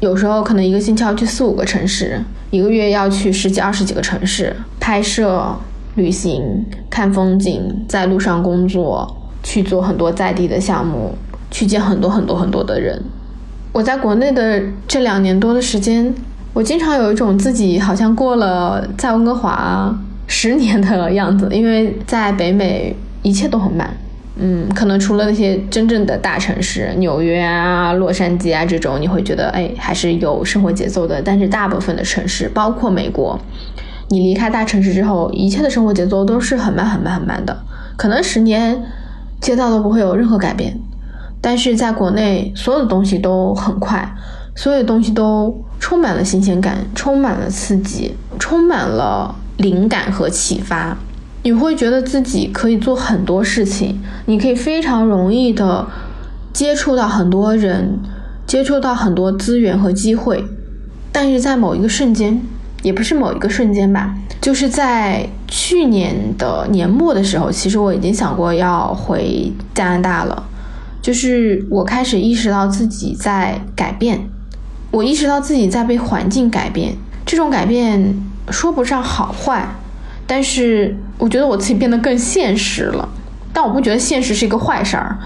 [0.00, 2.20] 有时候可能一个星期要去四五个城市。
[2.50, 5.54] 一个月要去十几二十几个城市拍摄、
[5.96, 11.12] 旅行、看风景，在路上工作，去做很多在地的项目，
[11.50, 12.98] 去见很多很多很多的人。
[13.72, 16.12] 我在国内的这两年多的时间，
[16.52, 19.94] 我经常有一种自己好像过了在温哥华
[20.26, 23.88] 十年的样子，因为在北美一切都很慢。
[24.40, 31.20] 嗯，可能除了那些真正的大城市，纽约啊、洛杉矶啊这种，你会觉得哎，还是有生活节奏的。
[31.20, 33.36] 但是大部分的城市，包括美国，
[34.10, 37.64] 你离开大城市之后，一切的生活节奏都是很慢、很慢、很慢的。
[37.96, 38.80] 可能十年
[39.40, 40.78] 街道都不会有任何改变，
[41.40, 44.14] 但是在国内，所有的东西都很快，
[44.56, 50.96] 所有的东西都充满了新鲜感，充满了刺激，充满了灵感和启发。
[51.44, 55.86] 你会觉得自己可以做很多事情，你可以非常容易的
[56.52, 58.00] 接触到很多人，
[58.46, 60.44] 接触到很多资源和机会。
[61.12, 62.42] 但是在某一个瞬间，
[62.82, 70.42] 也不是某一个瞬间吧，就是在去年的年末的时候，其实我已经想过要回加拿大了。
[71.08, 74.28] 就是我开始意识到自己在改变，
[74.90, 76.94] 我意识到自己在被环境改变，
[77.24, 78.14] 这种改变
[78.50, 79.66] 说不上好坏。
[80.26, 83.08] 但是我觉得我自己变得更现实了，
[83.54, 85.16] 但我不觉得现实是一个坏事儿。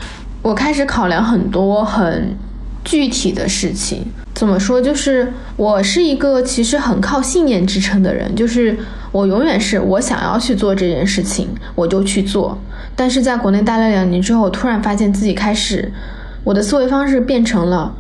[0.40, 2.36] 我开始考量很多很
[2.84, 4.04] 具体的事情。
[4.36, 4.80] 怎么说？
[4.80, 8.78] 就是我是一个其实很靠信念支撑的人，就是
[9.10, 12.56] 我永远是我想要去做这件事情，我就去做。
[12.94, 15.92] 但是在国内待了两年之后，突然发现自己开始，
[16.44, 17.94] 我的思维方式变成了，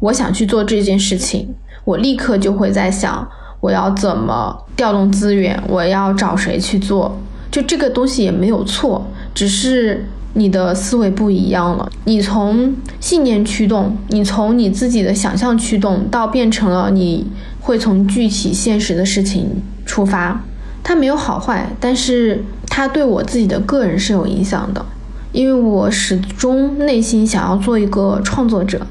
[0.00, 1.54] 我想去做这件事情，
[1.84, 3.28] 我立刻就会在想。
[3.60, 7.16] 我要怎么调动资源，我要找谁去做，
[7.48, 10.04] 就这个东西也没有错，只是
[10.34, 11.88] 你的思维不一样了。
[12.06, 17.24] 你从信念驱动，你从你自己的想象驱动，到变成了你
[17.60, 20.42] 会从具体现实的事情出发。
[20.82, 24.84] 它没有好坏，但是它对我自己的个人是有影响的，
[25.32, 28.84] 因为我始终内心想要做一个创作者，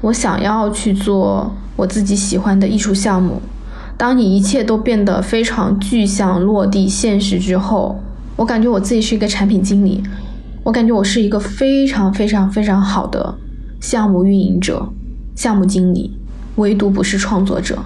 [0.00, 3.42] 我想要去做我自己喜欢的艺术项目。
[3.96, 8.00] 当你一切都变得非常具象、落地、现实之后，
[8.36, 10.02] 我感觉我自己是一个产品经理，
[10.64, 13.34] 我感觉我是一个非常非常非常好的
[13.80, 14.88] 项目运营者、
[15.36, 16.10] 项目经理，
[16.56, 17.78] 唯独不是创作者。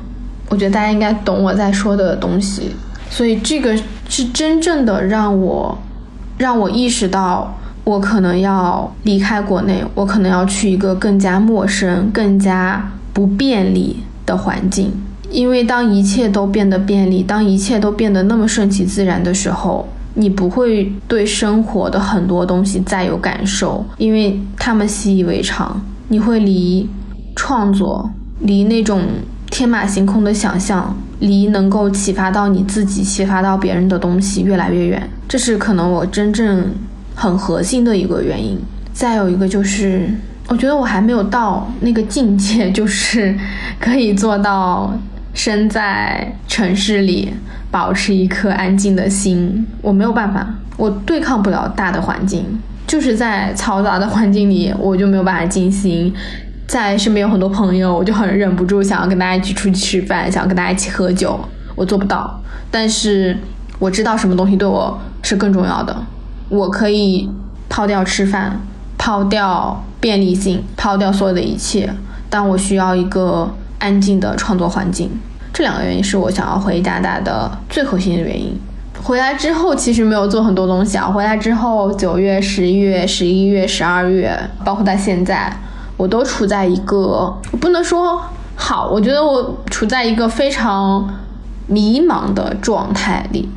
[0.48, 2.70] 我觉得大家应该懂我在说的东西。
[3.10, 3.76] 所以这个
[4.08, 5.76] 是真正的让我，
[6.36, 14.92] 让我意识到，我可能要离开国内，我可能要去一个更加陌生、更加不便利的环境。
[15.30, 25.80] 因为当一切都变得便利，当一切都变得那么顺其自然的时候，你不会对生活的很多东西再有感受，因为他们习以为常。
[26.08, 26.88] 你会离
[27.34, 29.02] 创作，离那种。
[29.50, 36.66] 天马行空的想象，离能够启发到你自己、启发到别人的东西越来越远，这是可能我真正
[37.14, 38.58] 很核心的一个原因。
[38.92, 40.08] 再有一个就是，
[40.48, 43.36] 我觉得我还没有到那个境界，就是
[43.80, 44.92] 可以做到
[45.34, 47.32] 身在城市里
[47.70, 49.66] 保持一颗安静的心。
[49.82, 52.44] 我没有办法，我对抗不了大的环境，
[52.86, 56.12] 就是在嘈杂的环境里，我就没有办法静心。
[56.68, 61.40] 在身边有很多朋友，我就很忍不住想要跟大家一起出去吃饭，想要跟大家一起喝酒，
[61.74, 62.38] 我做不到。
[62.70, 63.34] 但是
[63.78, 65.96] 我知道什么东西对我是更重要的，
[66.50, 67.30] 我可以
[67.70, 68.60] 抛掉吃饭，
[68.98, 71.90] 抛掉便利性，抛掉所有的一切，
[72.28, 75.10] 但我需要一个安静的创作环境。
[75.54, 78.54] 这两个原因是我想要回加拿大的最核心的原因。
[79.02, 85.50] 回来之后其实没有做很多东西啊，回来之后九月、十一月、十一月、十二月，包括到现在。
[85.98, 86.96] 我都处在一个，
[87.52, 88.22] 我不能说
[88.56, 91.06] 好，我觉得我处在一个非常
[91.66, 93.50] 迷茫的状态里。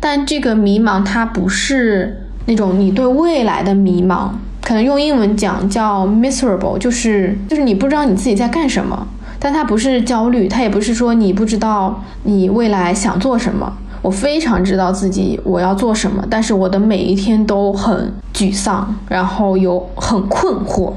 [0.00, 4.28] 但这个迷茫它不是那种你对未来的迷茫，
[4.60, 9.06] 可能用英文讲叫 miserable，就是就是你不知道你自己在干什么。
[9.38, 13.72] 但它不是焦虑，它也不是说你不知道你未来想做什么。
[14.02, 20.92] 我非常知道自己我要做什么，但是我的每一天都很沮丧，然后又很困惑。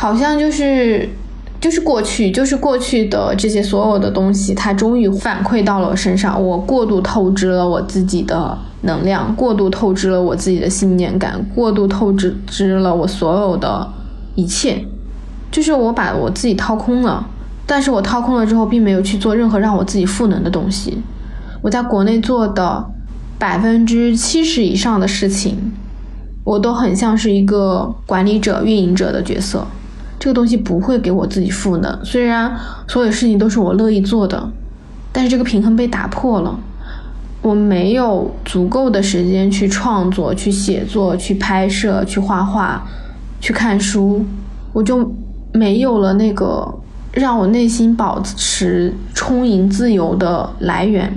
[0.00, 1.06] 好像就是，
[1.60, 6.42] 就是过去，就是过去的这些所有的东西，它终于反馈到了我身上。
[6.42, 13.86] 我过度透支了我自己的能量，过度透支了我自己的信念感，过度透支支了我所有的
[14.36, 14.82] 一切。
[15.50, 17.26] 就是我把我自己掏空了，
[17.66, 21.02] 但是我掏空了之后，并没有去做任何让我自己赋能的东西。
[21.60, 22.82] 我在国内做的
[23.38, 25.70] 百分之七十以上的事情，
[26.42, 29.66] 我都很像是一个管理者、运营者的角色。
[30.20, 32.54] 这个东西不会给我自己赋能，虽然
[32.86, 34.50] 所有事情都是我乐意做的，
[35.10, 36.60] 但是这个平衡被打破了，
[37.40, 42.86] 我没有足够的时间去创作、去写作、去拍摄、去画画、
[43.40, 44.22] 去看书，
[44.74, 45.10] 我就
[45.54, 46.70] 没有了那个
[47.12, 51.10] 让我内心保持充盈自由的来源。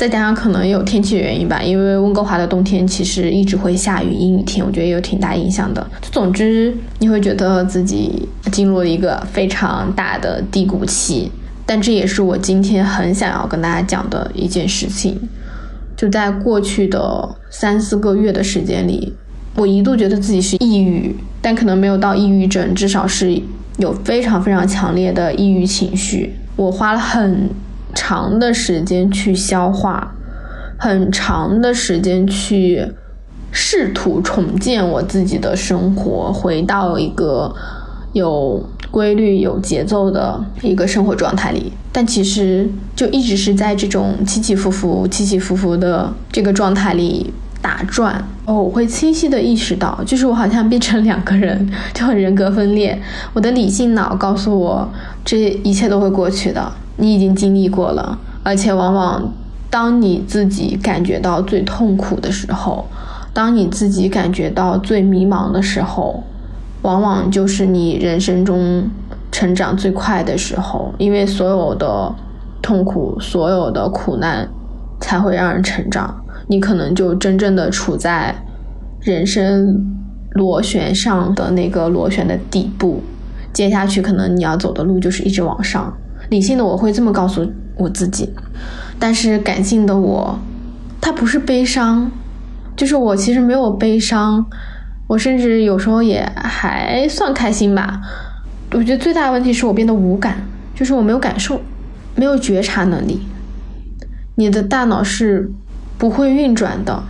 [0.00, 5.86] 再加上可能有天气原因吧，因为温哥华的冬天其实一直会下雨，阴雨天，我觉得也有挺大影响的。
[6.10, 11.30] 总之，你会觉得自己进入了一个非常大的低谷期。
[11.66, 15.20] 但这也是我今天很想要跟大家讲的一件事情。
[15.94, 19.12] 就在过去的三四个月的时间里，
[19.54, 23.38] 我一度觉得自己是抑郁，但可能没有到抑郁症，至少是
[23.76, 26.36] 有非常非常强烈的抑郁情绪。
[26.56, 27.50] 我花了很。
[27.94, 30.14] 长的时间去消化，
[30.76, 32.86] 很长的时间去
[33.50, 37.54] 试图重建我自己的生活，回到一个
[38.12, 41.72] 有规律、有节奏的一个生活状态里。
[41.92, 48.24] 但其实就一直是在这种起起伏伏、起起伏伏的这个状态里打转。
[48.44, 52.96] 哦，我会清晰的意识到，就是我好像变成两个人，就很人格分裂。
[53.32, 54.88] 我的理性脑告诉我，
[55.24, 56.72] 这一切都会过去的。
[57.00, 59.32] 你已经经历过了，而且往往
[59.70, 62.84] 当你自己感觉到最痛苦的时候，
[63.32, 66.22] 当你自己感觉到最迷茫的时候，
[66.82, 68.88] 往往就是你人生中
[69.32, 70.92] 成长最快的时候。
[70.98, 72.14] 因为所有的
[72.60, 74.48] 痛苦、所有的苦难，
[75.00, 76.22] 才会让人成长。
[76.48, 78.34] 你可能就真正的处在
[79.00, 79.86] 人生
[80.32, 83.00] 螺旋上的那个螺旋的底部，
[83.52, 85.96] 接下去可能你要走的路就是一直往上。
[86.30, 88.32] 理性的我会这么告诉我自己，
[88.98, 90.38] 但是感性的我，
[91.00, 92.10] 它不是悲伤，
[92.76, 94.46] 就是我其实没有悲伤，
[95.08, 98.00] 我甚至有时候也还算开心吧。
[98.72, 100.36] 我觉得最大的问题是我变得无感，
[100.74, 101.60] 就是我没有感受，
[102.14, 103.20] 没有觉察能力。
[104.36, 105.50] 你的大脑是
[105.98, 107.02] 不会运转的，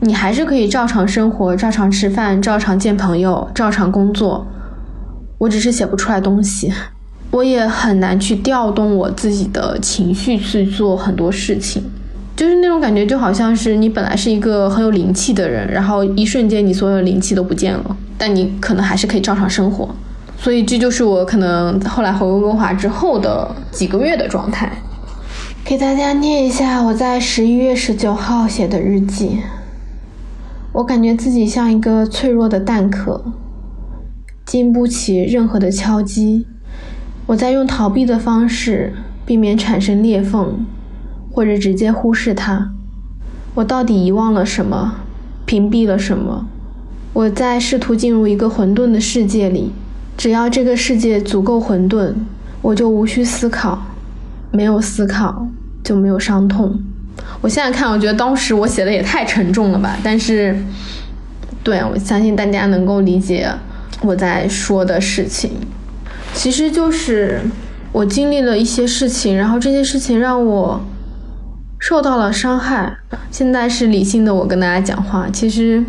[0.00, 4.46] 你还是可以照常生活、照常吃饭、照常见朋友、照常工作。
[5.38, 6.72] 我只是写不出来东西，
[7.30, 11.82] 我也很难去调动我自己的情绪去做很多事情，
[12.34, 19.88] 就是那种感觉，就好像是你本来是一个很有灵气的人，然后一瞬间你所有灵气都不见了，但你可能还是可以照常生活。
[20.38, 24.70] 所以这就是我可能后来回温哥华之后的几个月的状态。
[25.64, 29.40] 给大家念一下我在十一月十九号写的日记。
[30.72, 33.22] 我感觉自己像一个脆弱的蛋壳，
[34.46, 36.46] 经不起任何的敲击。
[37.28, 38.94] 我在用逃避的方式
[39.26, 40.64] 避免产生裂缝，
[41.30, 42.70] 或者直接忽视它。
[43.54, 44.94] 我到底遗忘了什么？
[45.44, 46.46] 屏蔽了什么？
[47.12, 49.72] 我在试图进入一个混沌的世界里。
[50.16, 52.14] 只要这个世界足够混沌，
[52.62, 53.78] 我就无需思考。
[54.50, 55.46] 没有思考。
[55.84, 56.80] 就没有伤痛。
[57.42, 59.98] 我现在看，我觉得当时我写的也太沉重了吧。
[60.02, 60.56] 但是，
[61.62, 63.50] 对我相信大家能够理解
[64.00, 65.50] 我在说的事情。
[66.34, 67.40] 其实就是
[67.92, 70.80] 我经历了一些事情，然后这些事情让我
[71.78, 72.96] 受到了伤害。
[73.30, 75.28] 现在是理性的我跟大家讲话。
[75.32, 75.84] 其实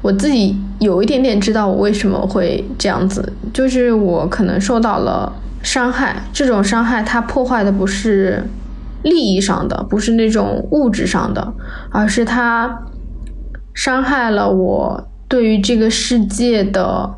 [0.00, 6.22] 我自己有一点点知道我为什么会这样子，就是我可能受到了伤害。
[6.32, 8.42] 这种伤害它破坏的不是。
[9.04, 11.52] 利益上的不是那种物质上的，
[11.90, 12.84] 而是它
[13.74, 17.12] 伤害了我对于这个世界的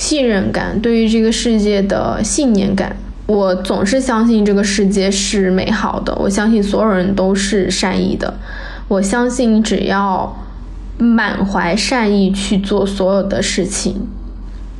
[0.00, 2.96] 信任感，对于这个世界的信念感。
[3.26, 8.32] 我总是相信这个世界是美好的，我相信所有人都是善意的，
[8.88, 10.34] 我相信只要
[10.96, 14.06] 满怀善意去做所有的事情，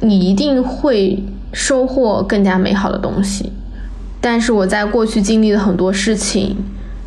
[0.00, 3.52] 你一定会收获更加美好的东西。
[4.22, 6.56] 但是我在过去经历的很多事情，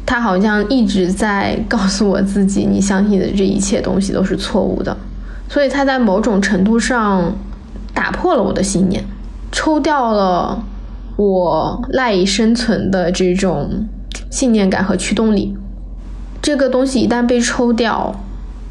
[0.05, 4.95] 他好像一直在告诉我自己，你相信的这一切东西都是错误的。
[5.49, 7.35] 所以他在某种程度上
[7.93, 9.03] 打破了我的信念，
[9.51, 10.63] 抽掉了
[11.15, 13.87] 我赖以生存的这种
[14.29, 15.55] 信念感和驱动力。
[16.41, 18.13] 这个东西一旦被抽掉，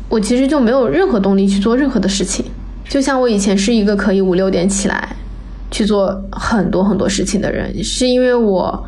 [0.08, 2.44] 我其实就没有任何动力去做任何的事情。
[2.88, 5.16] 就像我以前是一个可以五六点起来。
[5.74, 8.84] 去做很多很多事情的人，是因为我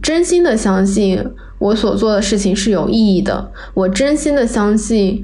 [0.00, 1.22] 真心的相信
[1.58, 3.52] 我所做的事情是有意义的。
[3.74, 5.22] 我真心的相信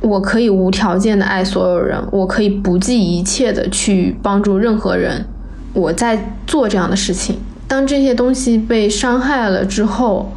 [0.00, 5.24] 我可以无条件的爱所有人，我可以不计一切的去帮助任何人。
[5.72, 7.36] 我在做这样的事情。
[7.68, 10.32] 当这些东西被伤害了之后，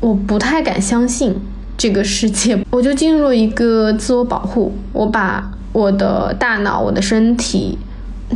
[0.00, 1.34] 我不太敢相信
[1.76, 4.72] 这个世界，我就进入一个自我保护。
[4.92, 7.78] 我把我的大脑、我的身体。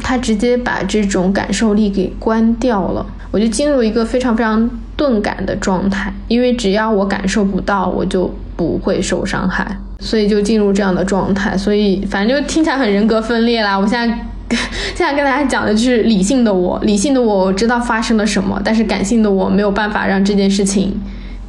[0.03, 11.57] 它直接把这种感受力给关掉了，我就进入一个非常非常钝感的状态，因为只要我感受不到，我就不会受伤害，所以就进入这样的状态。
[11.57, 13.79] 所以反正就听起来很人格分裂啦。
[13.79, 14.27] 我现在
[14.95, 21.01] 现在跟大家讲的就是理性的我，理性的我知道发生了什么，但是感性的我没有办法让这件事情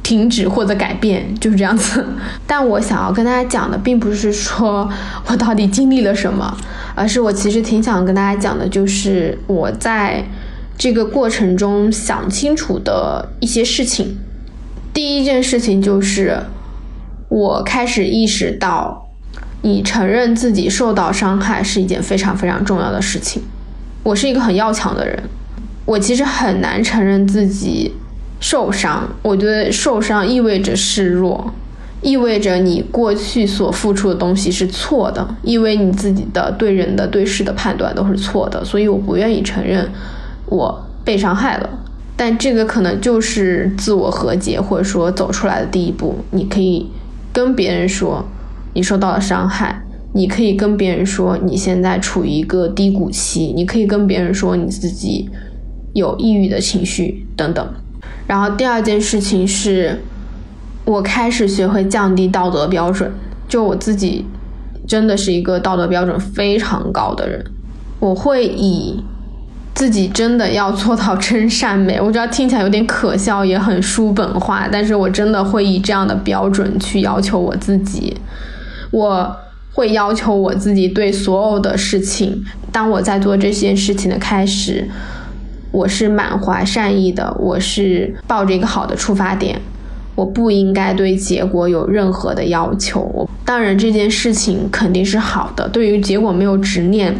[0.02, 2.06] 停止或者改变，就是这样子。
[2.46, 4.88] 但我想要跟大家讲的，并不是说
[5.26, 6.56] 我到底经历了什么。
[6.96, 10.24] 而是我其实挺想跟大家讲的，就是我在
[10.78, 14.16] 这个过程中想清楚的一些事情。
[14.92, 16.38] 第一件事情就是，
[17.34, 19.08] 我开始意识到，
[19.62, 23.42] 你承认自己受到伤害是一件非常非常重要的事情。
[24.04, 25.20] 我是一个很要强的人，
[25.84, 27.92] 我其实很难承认自己
[28.38, 29.08] 受伤。
[29.22, 31.52] 我觉得受伤意味着示弱。
[32.02, 39.90] 意味着你过去所付出的东西是错的，因为你自己的对人的对事的判断都是错的，所以我不愿意承认
[40.46, 41.68] 我被伤害了。
[42.16, 46.16] 但这个可能就是自我和解或者说走出来的第一步。
[46.30, 46.88] 你可以
[47.34, 48.24] 跟别人说
[48.72, 49.82] 你受到了伤害，
[50.14, 55.28] 你可以跟别人说你现在处于一个低谷期，你可以跟别人说你自己
[55.92, 57.74] 有抑郁的情绪等等。
[58.26, 60.00] 然后第二件事情是。
[60.86, 63.10] 我开始学会降低道德标准，
[63.48, 64.26] 就我自己
[64.86, 67.42] 真的是一个道德标准非常高的人。
[68.00, 69.02] 我会以
[69.74, 78.16] 自己真的要做到真善美，我知道听起来有点可笑，也很书本化，但是我真的会以这样的标准去要求我自己。
[78.92, 79.36] 我
[79.72, 84.88] 会要求我自己对所有的事情，当我在做这件事情的开始，
[85.72, 89.60] 我是满怀善意的，我是抱着一个好的出发点。
[90.14, 93.28] 我不应该对结果有任何的要求。
[93.44, 97.12] 当然，这件事情肯定是好的，对于结果没有执念，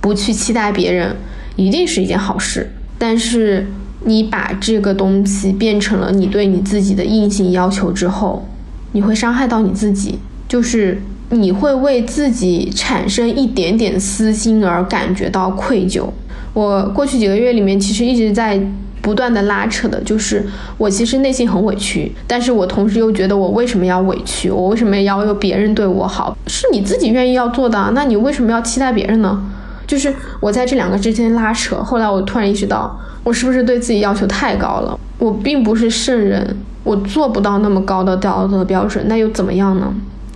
[0.00, 1.14] 不去期待别人，
[1.58, 2.70] 一定是一件好事。
[2.96, 3.66] 但是，
[4.04, 8.48] 你把这个东西变成了你对你自己的硬性要求之后，
[8.92, 16.06] 你会伤害到你自己，就是你会为自己产生一点点私心而感觉到愧疚。
[16.54, 18.58] 我过去几个月里面，其实一直在。
[19.00, 20.44] 不断的拉扯的，就是
[20.76, 24.50] 我其实内心很委屈，但是我同时又觉得我为什么要委屈？
[24.50, 26.36] 我为什么要求别人对我好？
[26.48, 29.40] 是你自己愿意要做的，那你为什么要期待别人呢？
[29.88, 31.82] 就是我在这两个之间拉扯。
[31.82, 34.96] 后来我突然意识到，我是不是对自己要求太高了？
[35.18, 39.92] 我并不是圣人，我做不到那么高的道德标准，那又怎么样呢？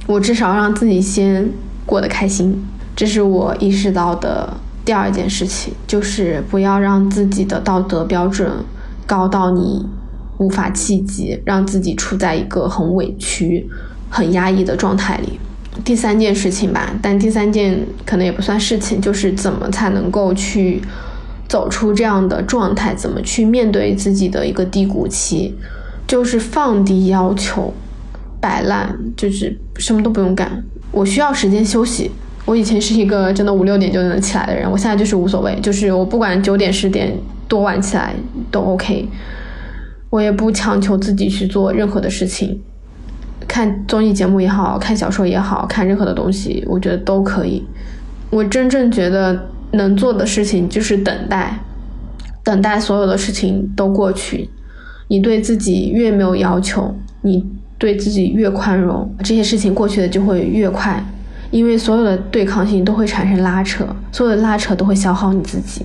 [0.08, 1.48] 我至少让自己先
[1.86, 4.54] 过得开心，这是我意识到的。
[4.84, 8.50] 第二件事情就是不要让自己的道德标准
[9.06, 9.86] 高到你
[10.38, 13.70] 无法企及，让自己处在一个很委屈、
[14.10, 15.38] 很压抑的状态里。
[15.84, 20.80] 第三件事情吧，但第三件可能也不算事情，就是怎么才能够去
[21.48, 25.54] 走出这样的状态，怎么去面对自己的一个低谷期，
[26.06, 27.72] 就是放低要求，
[28.40, 32.10] 摆烂，就是什么都不用干，我需要时间休息。
[32.44, 37.16] 我以前是一个真的五六点就能起来的人，我现在就是无所谓，就是我不管九点十点
[37.46, 38.14] 多晚起来
[38.50, 39.08] 都 OK，
[40.10, 42.60] 我也不强求自己去做任何的事情，
[43.46, 47.64] 看综艺节目也好看小说也好看任何的东西，我觉得都可以。
[48.30, 51.58] 我真正觉得能做的事情就是等待，
[52.42, 54.48] 等待所有的事情都过去。
[55.08, 57.44] 你对自己越没有要求，你
[57.76, 61.04] 对自己越宽容，这些事情过去的就会越快。
[61.50, 65.84] 因为所有的对抗性都会产生拉扯，所有的拉扯都会消耗你自己，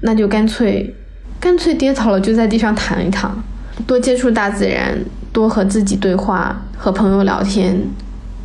[0.00, 0.94] 那就干脆，
[1.38, 3.44] 干脆跌倒了就在地上躺一躺，
[3.86, 4.98] 多接触大自然，
[5.32, 7.80] 多和自己对话，和朋友聊天，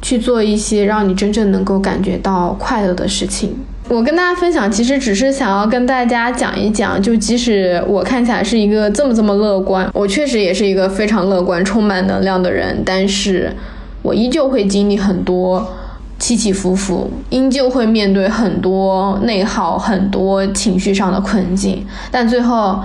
[0.01, 3.55] 去做一些让你真正能够感觉到快乐的事情。
[3.87, 13.51] 我跟大家分享，其实只是想要跟大家讲一讲，就即使我看起来是一个这么这么乐观，我确实也是一个非常乐观、充满能量的人，但是
[14.01, 15.75] 我依旧会经历很多。
[16.19, 22.77] 起起伏伏，依旧会面对很多内耗，很多情绪上的困境，但最后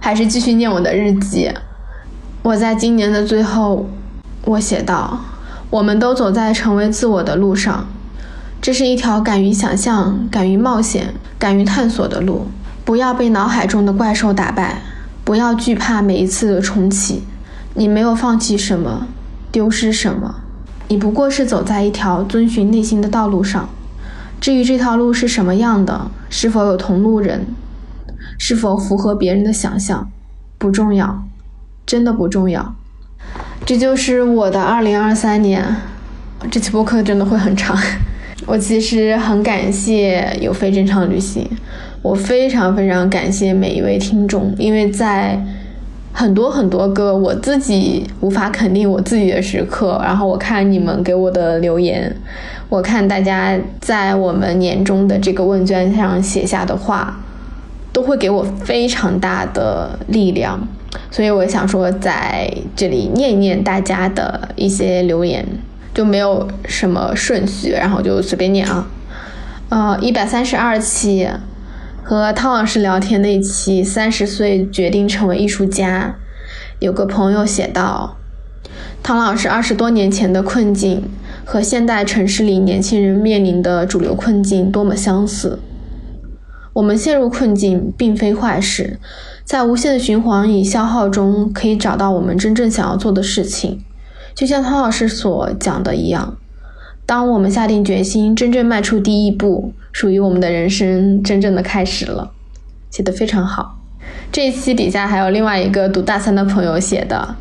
[0.00, 1.50] 还是继续念我的日记。
[2.42, 3.88] 我在今年的最后，
[4.44, 5.20] 我写道
[5.70, 7.86] ：“我们都走在成为自我的路上，
[8.60, 12.46] 这是一条敢于想象、敢于冒险、敢于探索的路。
[12.84, 14.80] 不要被脑海中的怪兽打败，
[15.24, 17.24] 不要惧怕每一次的重启。
[17.74, 19.08] 你没有放弃什么，
[19.50, 20.36] 丢失什么。”
[20.88, 23.68] 你不过是走在一条遵循内心的道路上，
[24.40, 27.44] 至于这条路是什么样的，是否有同路人，
[28.38, 30.10] 是否符合别人的想象，
[30.58, 31.24] 不重要，
[31.84, 32.74] 真的不重要。
[33.64, 35.76] 这就是我的二零二三年。
[36.50, 37.76] 这期播客真的会很长。
[38.46, 41.48] 我其实很感谢有非正常旅行，
[42.02, 45.44] 我非常非常感谢每一位听众，因为在。
[46.18, 52.10] 很多很多个我自己无法肯定我自己的时刻，然后我看你们给我的留言，
[52.70, 57.20] 我看大家在我们年终的这个问卷上写下的话，
[57.96, 60.68] 都会给我非常大的力量。
[61.10, 65.46] 所以我想说，在这里念一念大家的一些留言，
[65.94, 68.86] 就没有什么顺序，然后就随便念啊。
[69.70, 71.26] 呃，一百三十二期。
[72.02, 76.16] 和汤老师聊天那期，三十岁决定成为艺术家，
[76.80, 78.18] 有个朋友写道
[79.02, 81.02] ：“汤老师二十多年前的困境
[81.46, 85.58] 和现代城市里年轻人面临的主流困境多么相似。
[86.76, 88.98] 我们陷入困境并非坏事，
[89.44, 93.82] 在无限的循环与消耗中，可以找到我们真正想要做的事情。
[94.34, 96.36] 就像汤老师所讲的一样。”
[97.06, 102.32] 当我们下定决心，真正迈出第一步，属于我们的人生真正的开始了。
[102.90, 103.78] 写的非常好。
[104.30, 107.36] 这一期底下还有另外一个读大三的朋友写的：“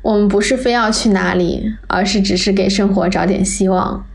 [0.00, 4.06] 我们不是非要去哪里，而是只是给生活找点希望。”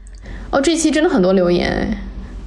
[0.50, 1.96] 哦，这期真的很多留言，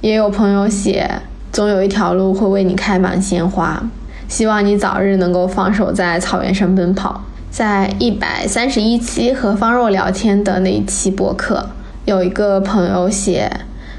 [0.01, 1.21] 也有朋友写
[1.55, 3.81] ：“总有一条路会为你开满鲜花，
[4.27, 11.69] 希望你早日能够放手在草原上奔跑。”在一百三十一期和方若聊天的那一期播客。
[12.03, 13.49] 有一个朋友写，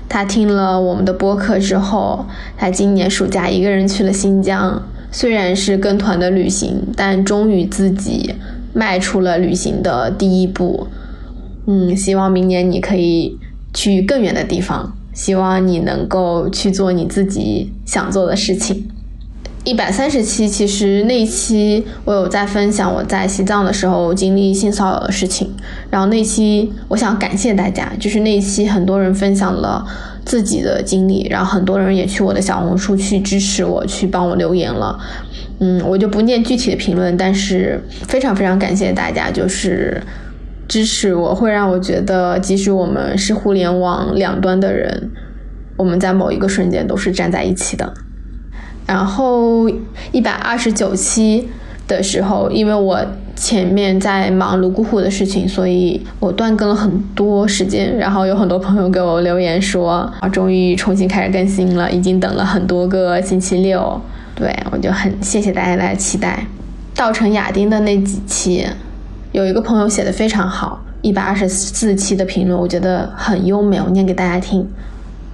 [0.07, 2.26] 他听了我们的播客之后，
[2.59, 8.34] 他今年暑假一个人去了新疆，虽然是跟团的旅行，但终于自己
[8.74, 10.88] 迈出了旅行的第一步。
[11.66, 13.38] 嗯，希望明年你可以
[13.72, 18.87] 去更远的地方，希望你能够去做你自己想做的事情。
[19.64, 25.51] 一百三十期，其实那一期我有在分享我在西藏的时候经历性骚扰的事情，
[25.91, 29.85] 然后那期我想感谢大家，就是那一期很多人分享了
[30.25, 34.97] 自己的经历，然后很多人也去我的小红书去支持我，去帮我留言了。
[35.59, 40.01] 嗯，我就不念具体的评论，但是非常非常感谢大家，就是
[40.69, 45.11] 支持我，会让我觉得即使我们是互联网两端的人，
[45.77, 47.93] 我们在某一个瞬间都是站在一起的。
[48.87, 49.69] 然后
[50.12, 51.49] 一百二十九期
[51.89, 53.05] 的时候，因为我
[53.35, 57.97] 前面在忙泸沽湖的事情，所以我断更了很多时间。
[57.99, 64.01] 然后有很多朋友给我留言说，啊，终于重新开始更新了，已经等了很多个星期六。
[64.35, 66.47] 对我就很谢谢大家的期待。
[66.95, 68.67] 稻城亚丁的那几期，
[69.37, 74.66] 有一个朋友写的非常好，一百二十四期的评论，我觉得很优美，我念给大家听。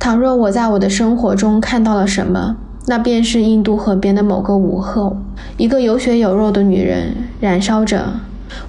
[0.01, 2.57] 倘若我在我的生活中看到了什么？
[2.89, 5.17] 那便是印度河边的某个午后，
[5.57, 8.05] 一个有血有肉的女人燃烧着。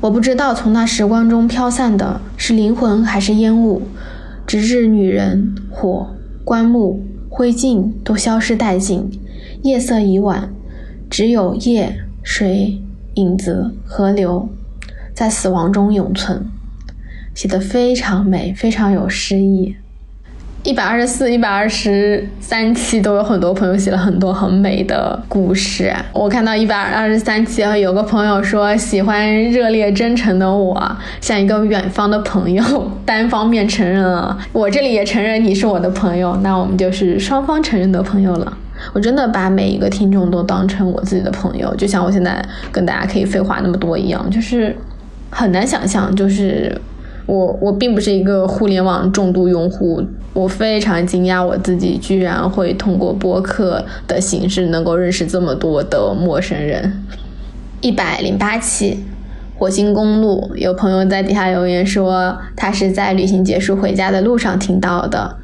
[0.02, 3.82] 我不知道从那时光中飘散的是灵魂还是烟雾，
[4.46, 6.12] 直至女人、火、
[6.46, 9.10] 棺木、灰烬都消失殆尽。
[9.64, 10.54] 夜色已晚，
[11.10, 12.80] 只有夜、水、
[13.16, 14.48] 影子、河流
[15.14, 16.46] 在死亡中永存。
[17.34, 19.76] 写得非常美，非常有诗意。
[20.62, 25.94] 一百二十四、一百二十三期都有很多朋友写了很多很美的故事。
[26.14, 32.64] 我看到一百二十三期有个朋友说喜欢热烈真诚的我，像一个远方的朋友，
[33.06, 34.38] 单方面承认了。
[34.54, 38.58] 我这里也承认你是我的朋友，那我们就是双方承认的朋友了。
[38.94, 42.42] 我真的把每一个听众都当成我自己的朋友，就像我现在
[42.72, 44.74] 跟大家可以废话那么多一样，就是
[45.34, 46.80] 很难想象，就是。
[47.26, 50.04] 我我并不是一个互联网重度用户，
[50.34, 57.02] 我非常惊讶我自己居然会通过播客的形式能够认识这么多的陌生人。
[57.80, 59.06] 一百零八期
[59.58, 65.38] 火星公路，有朋友在底下留言说他是在旅行结束回家的路上听到的，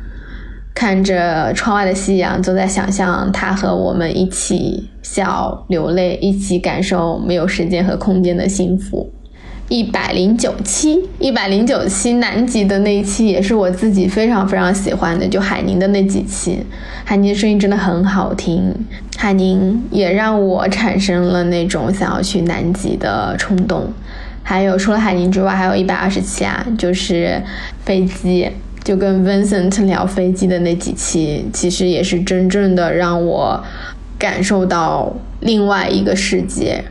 [0.76, 9.10] 看着窗外的夕阳，就在想象他和我们一起笑流泪，一起感受没有时间和空间的幸福。
[9.70, 16.58] 一百零九期，一百零九期南极的那一期也是我自己非常非常喜欢的，就海宁的那几期，
[17.06, 18.74] 海宁的声音真的很好听，
[19.16, 23.94] 海宁也让我产生了那种想要去南极的冲动。
[24.42, 27.40] 还有除了海宁之外，还有一百二十期啊，就是
[27.86, 28.50] 飞机，
[28.84, 33.64] 就跟 Vincent 聊飞机的那几期，其实也是真正的让我
[34.18, 36.84] 感受到另外一个世界。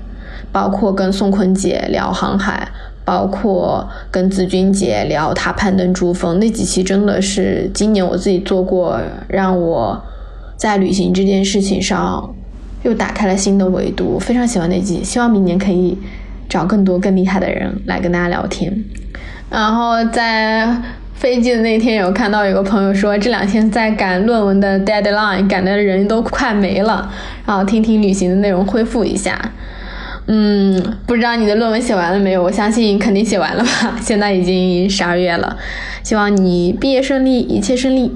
[0.53, 2.69] 包括跟宋坤姐聊航海，
[3.05, 10.03] 包括跟子君姐聊她攀登珠峰那几期，真的是今年我自己做过，让我
[10.57, 12.35] 在旅行这件事情上
[12.83, 14.19] 又打开了新的维度。
[14.19, 15.97] 非常喜欢那集，希望明年可以
[16.49, 18.85] 找更多更厉害的人来跟大家聊天。
[19.51, 20.69] 然后在
[21.15, 27.11] 飞机的那天，有看到有个朋友说这两天在赶论文的 deadline，赶的人都快没了，
[27.47, 29.37] 然后听听旅行的内容，恢复一下。
[30.31, 32.43] 嗯，不知道你的论文写完了没有？
[32.43, 33.97] 我相信肯定写完了吧。
[34.01, 35.57] 现在已经十二月了，
[36.03, 38.13] 希望你毕业顺利，一切顺利。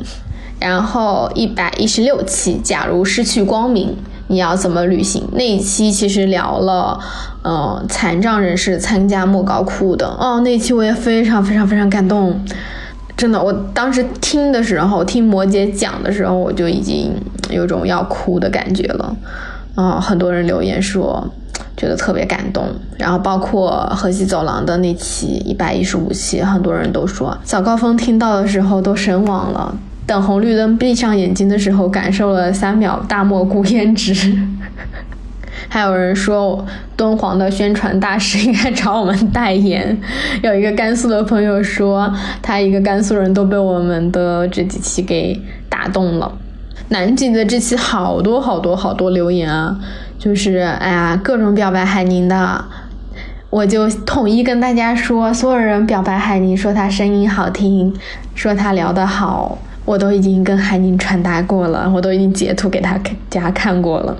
[0.60, 3.96] 然后一百一十六期，假如失去光明，
[4.28, 5.26] 你要怎么旅行？
[5.32, 7.00] 那一期其实聊了，
[7.42, 10.06] 呃，残障人士参加莫高窟的。
[10.06, 12.38] 哦，那期我也非常非常非常感动，
[13.16, 17.10] 真的，我当时听的时候，听摩羯讲的时候，我就已经
[17.50, 19.16] 有种要哭的感觉了。
[19.76, 21.32] 嗯，很多人留言说。
[21.82, 22.64] 觉得特别感动，
[22.96, 29.76] 然后包括河西走廊的那期一百一十五期，很多人都说早高峰听到的时候都神往了，
[30.06, 34.14] 等红绿灯闭上眼睛的时候感受了三秒大漠孤烟直。
[35.68, 36.64] 还有人说
[36.96, 40.00] 敦煌的宣传大使应该找我们代言。
[40.40, 42.08] 有一个甘肃的朋友说
[42.40, 45.36] 他一个甘肃人都被我们的这几期给
[45.68, 46.30] 打动了。
[46.90, 49.76] 南极的这期好多好多好多留言啊。
[50.22, 52.64] 就是哎呀，各种表白海宁的，
[53.50, 57.92] 我就统一跟大家说，所有人表白海宁，说他声音好听，
[58.32, 62.96] 说他聊得好，我都已经跟海宁传达过了，我都已经截图给他
[63.28, 64.16] 家看过了。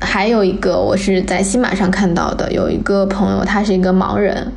[0.00, 4.52] 还有一个，我是在新马上看到的，有一个朋友，他是一个盲人。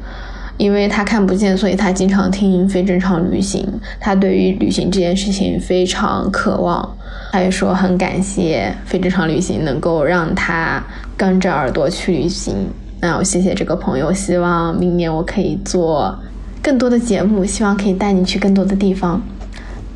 [0.57, 3.67] 因为他看不见，所以他经常听非正常旅行。
[3.99, 6.95] 他对于旅行这件事情非常渴望。
[7.35, 10.81] 他也说很感谢非正常旅行能够让他
[11.17, 12.55] 跟着耳朵去旅行。
[13.01, 16.17] 那我谢谢这个朋友，希望明年我可以做
[16.63, 19.21] 更多的节目，希望可以带你去更多的地方。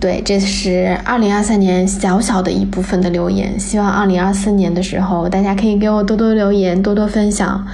[0.02, 3.58] 对，这是二零二三年小小的一部分的留言。
[3.58, 7.66] 希望二零二四年的时候，大家可以给我多多留言，多多分享。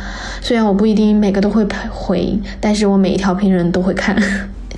[0.42, 4.16] 虽然我不一定每个都会回，但是我每一条评论都会看。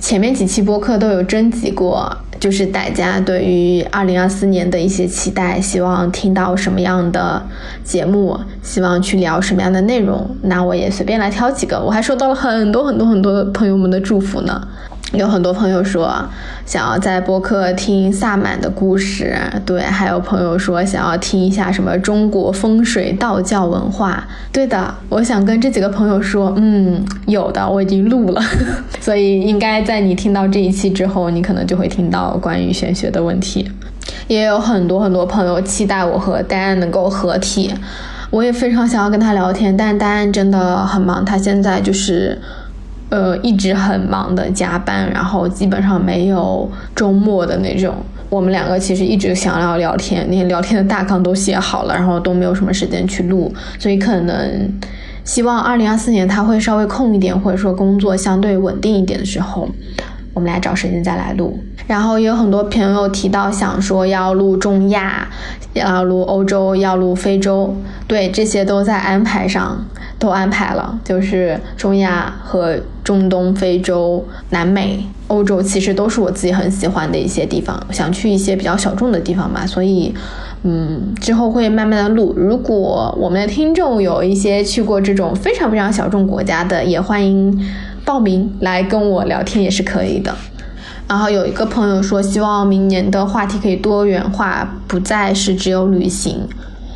[0.00, 7.42] 前面几期播客都有征集过，就是大家对于二零二四年的一些期待，希望听到什么样的
[7.82, 10.36] 节目，希望去聊什么样的内容。
[10.42, 14.68] 那我也随便来挑几个，我还收到了很多很多很多朋友们的祝福呢。
[15.12, 16.22] 有很多朋友说
[16.68, 24.22] 想要在播客听萨满的故事，对，还有朋友说想要听一下什么中国风水、道教文化。
[24.52, 28.42] 对的，我想跟这几个朋友说，嗯，有的，我已经录了，
[29.00, 33.66] 所以应该在你听到这一期之后，你可能就会听到关于玄学的问题。
[34.26, 37.72] 也有很多很多朋友期待我和戴安能够合体，
[38.28, 42.38] 我也非常想要跟他聊天，但戴安真的很忙，他现在就是。
[43.10, 47.94] 呃，一直很忙的加班，然后基本上没有周末的那种。
[48.30, 54.70] 我们两个其实一直想要聊天，连聊天的大纲都写好了，然后都没有什么时间去录，所以可能
[55.24, 59.66] 希望二零二四年他会稍微空一点，或者说工作相对稳定一点的时候，
[60.38, 61.58] 我们俩找时间再来录。
[61.88, 65.26] 然后也有很多朋友提到想说要录中亚，
[65.72, 67.74] 要录欧洲，要录非洲，
[68.06, 69.84] 对，这些都在安排上。
[70.20, 79.64] 都安排了，就是中亚和中东、非洲、南美、欧洲，其实都是我自己很喜欢的一些地方，想去一些比较小众的地方吧。
[79.64, 80.12] 所以，
[80.62, 82.34] 嗯，之后会慢慢的录。
[82.36, 87.58] 如果我们的听众有一些去过这种非常非常小众国家的，也欢迎
[88.04, 90.34] 报名来跟我聊天，也是可以的。
[91.08, 96.46] 然后有一个朋友说，希望明年的话题可以多元化，不再是只有旅行。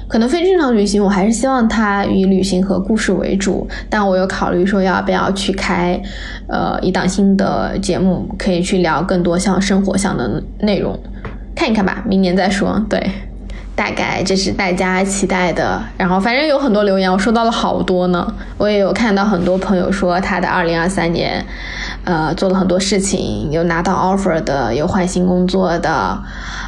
[0.07, 3.67] 可能非正常旅行，我还是希望它以旅行和故事为主。
[3.89, 5.99] 但我有考虑说要不要去开，
[6.49, 10.99] 呃，一档新的节目，可以去聊更多像生活上的内容，
[11.55, 12.85] 看一看吧，明年再说。
[12.91, 13.11] 对，
[13.75, 15.83] 大概这是大家期待的。
[15.97, 18.35] 然后反正有很多留言，我收到了好多呢。
[18.59, 21.45] 我也有看到很多朋友说他的二零二三年，
[22.05, 26.23] 呃，做了很多事情，有拿到 offer 的，有换新工作的。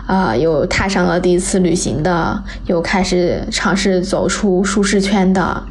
[0.07, 5.63] 啊，有踏上了第一次旅行的，有开始尝试走出舒适圈的，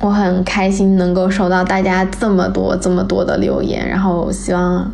[0.00, 4.88] 我很开心能够收到大家这么多这么多的留言，然后希望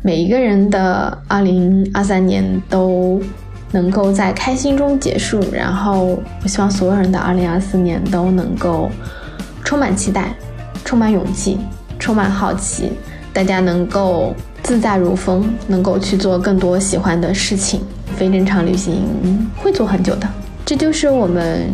[0.00, 3.20] 每一个人的二零二三年都
[3.72, 8.90] 能够在开心中结束，然后我希望所有人的二零二四年都能够
[9.64, 10.34] 充满期待，
[10.84, 11.58] 充满勇气，
[11.98, 12.92] 充满好奇，
[13.32, 17.80] 大家能够自在如风，能够去做更多喜欢的事情。
[18.16, 19.04] 非正常旅行
[19.56, 20.26] 会做很久的，
[20.64, 21.70] 这就是我们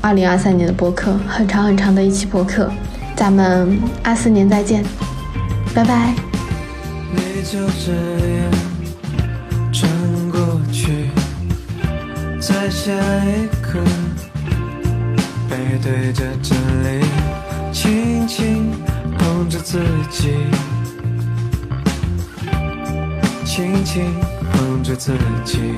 [0.00, 2.68] 二零二三年的播客，很长很长的一期播客，
[3.14, 4.84] 咱们二四年再见，
[5.72, 6.12] 拜拜。
[7.12, 7.92] 你就这
[8.38, 8.50] 样，
[12.64, 12.92] 在下
[13.26, 13.78] 一刻，
[15.50, 17.04] 背对着真理，
[17.70, 18.72] 轻轻
[19.18, 19.78] 碰着自
[20.10, 20.32] 己，
[23.44, 24.06] 轻轻
[24.50, 25.12] 碰着自
[25.44, 25.74] 己。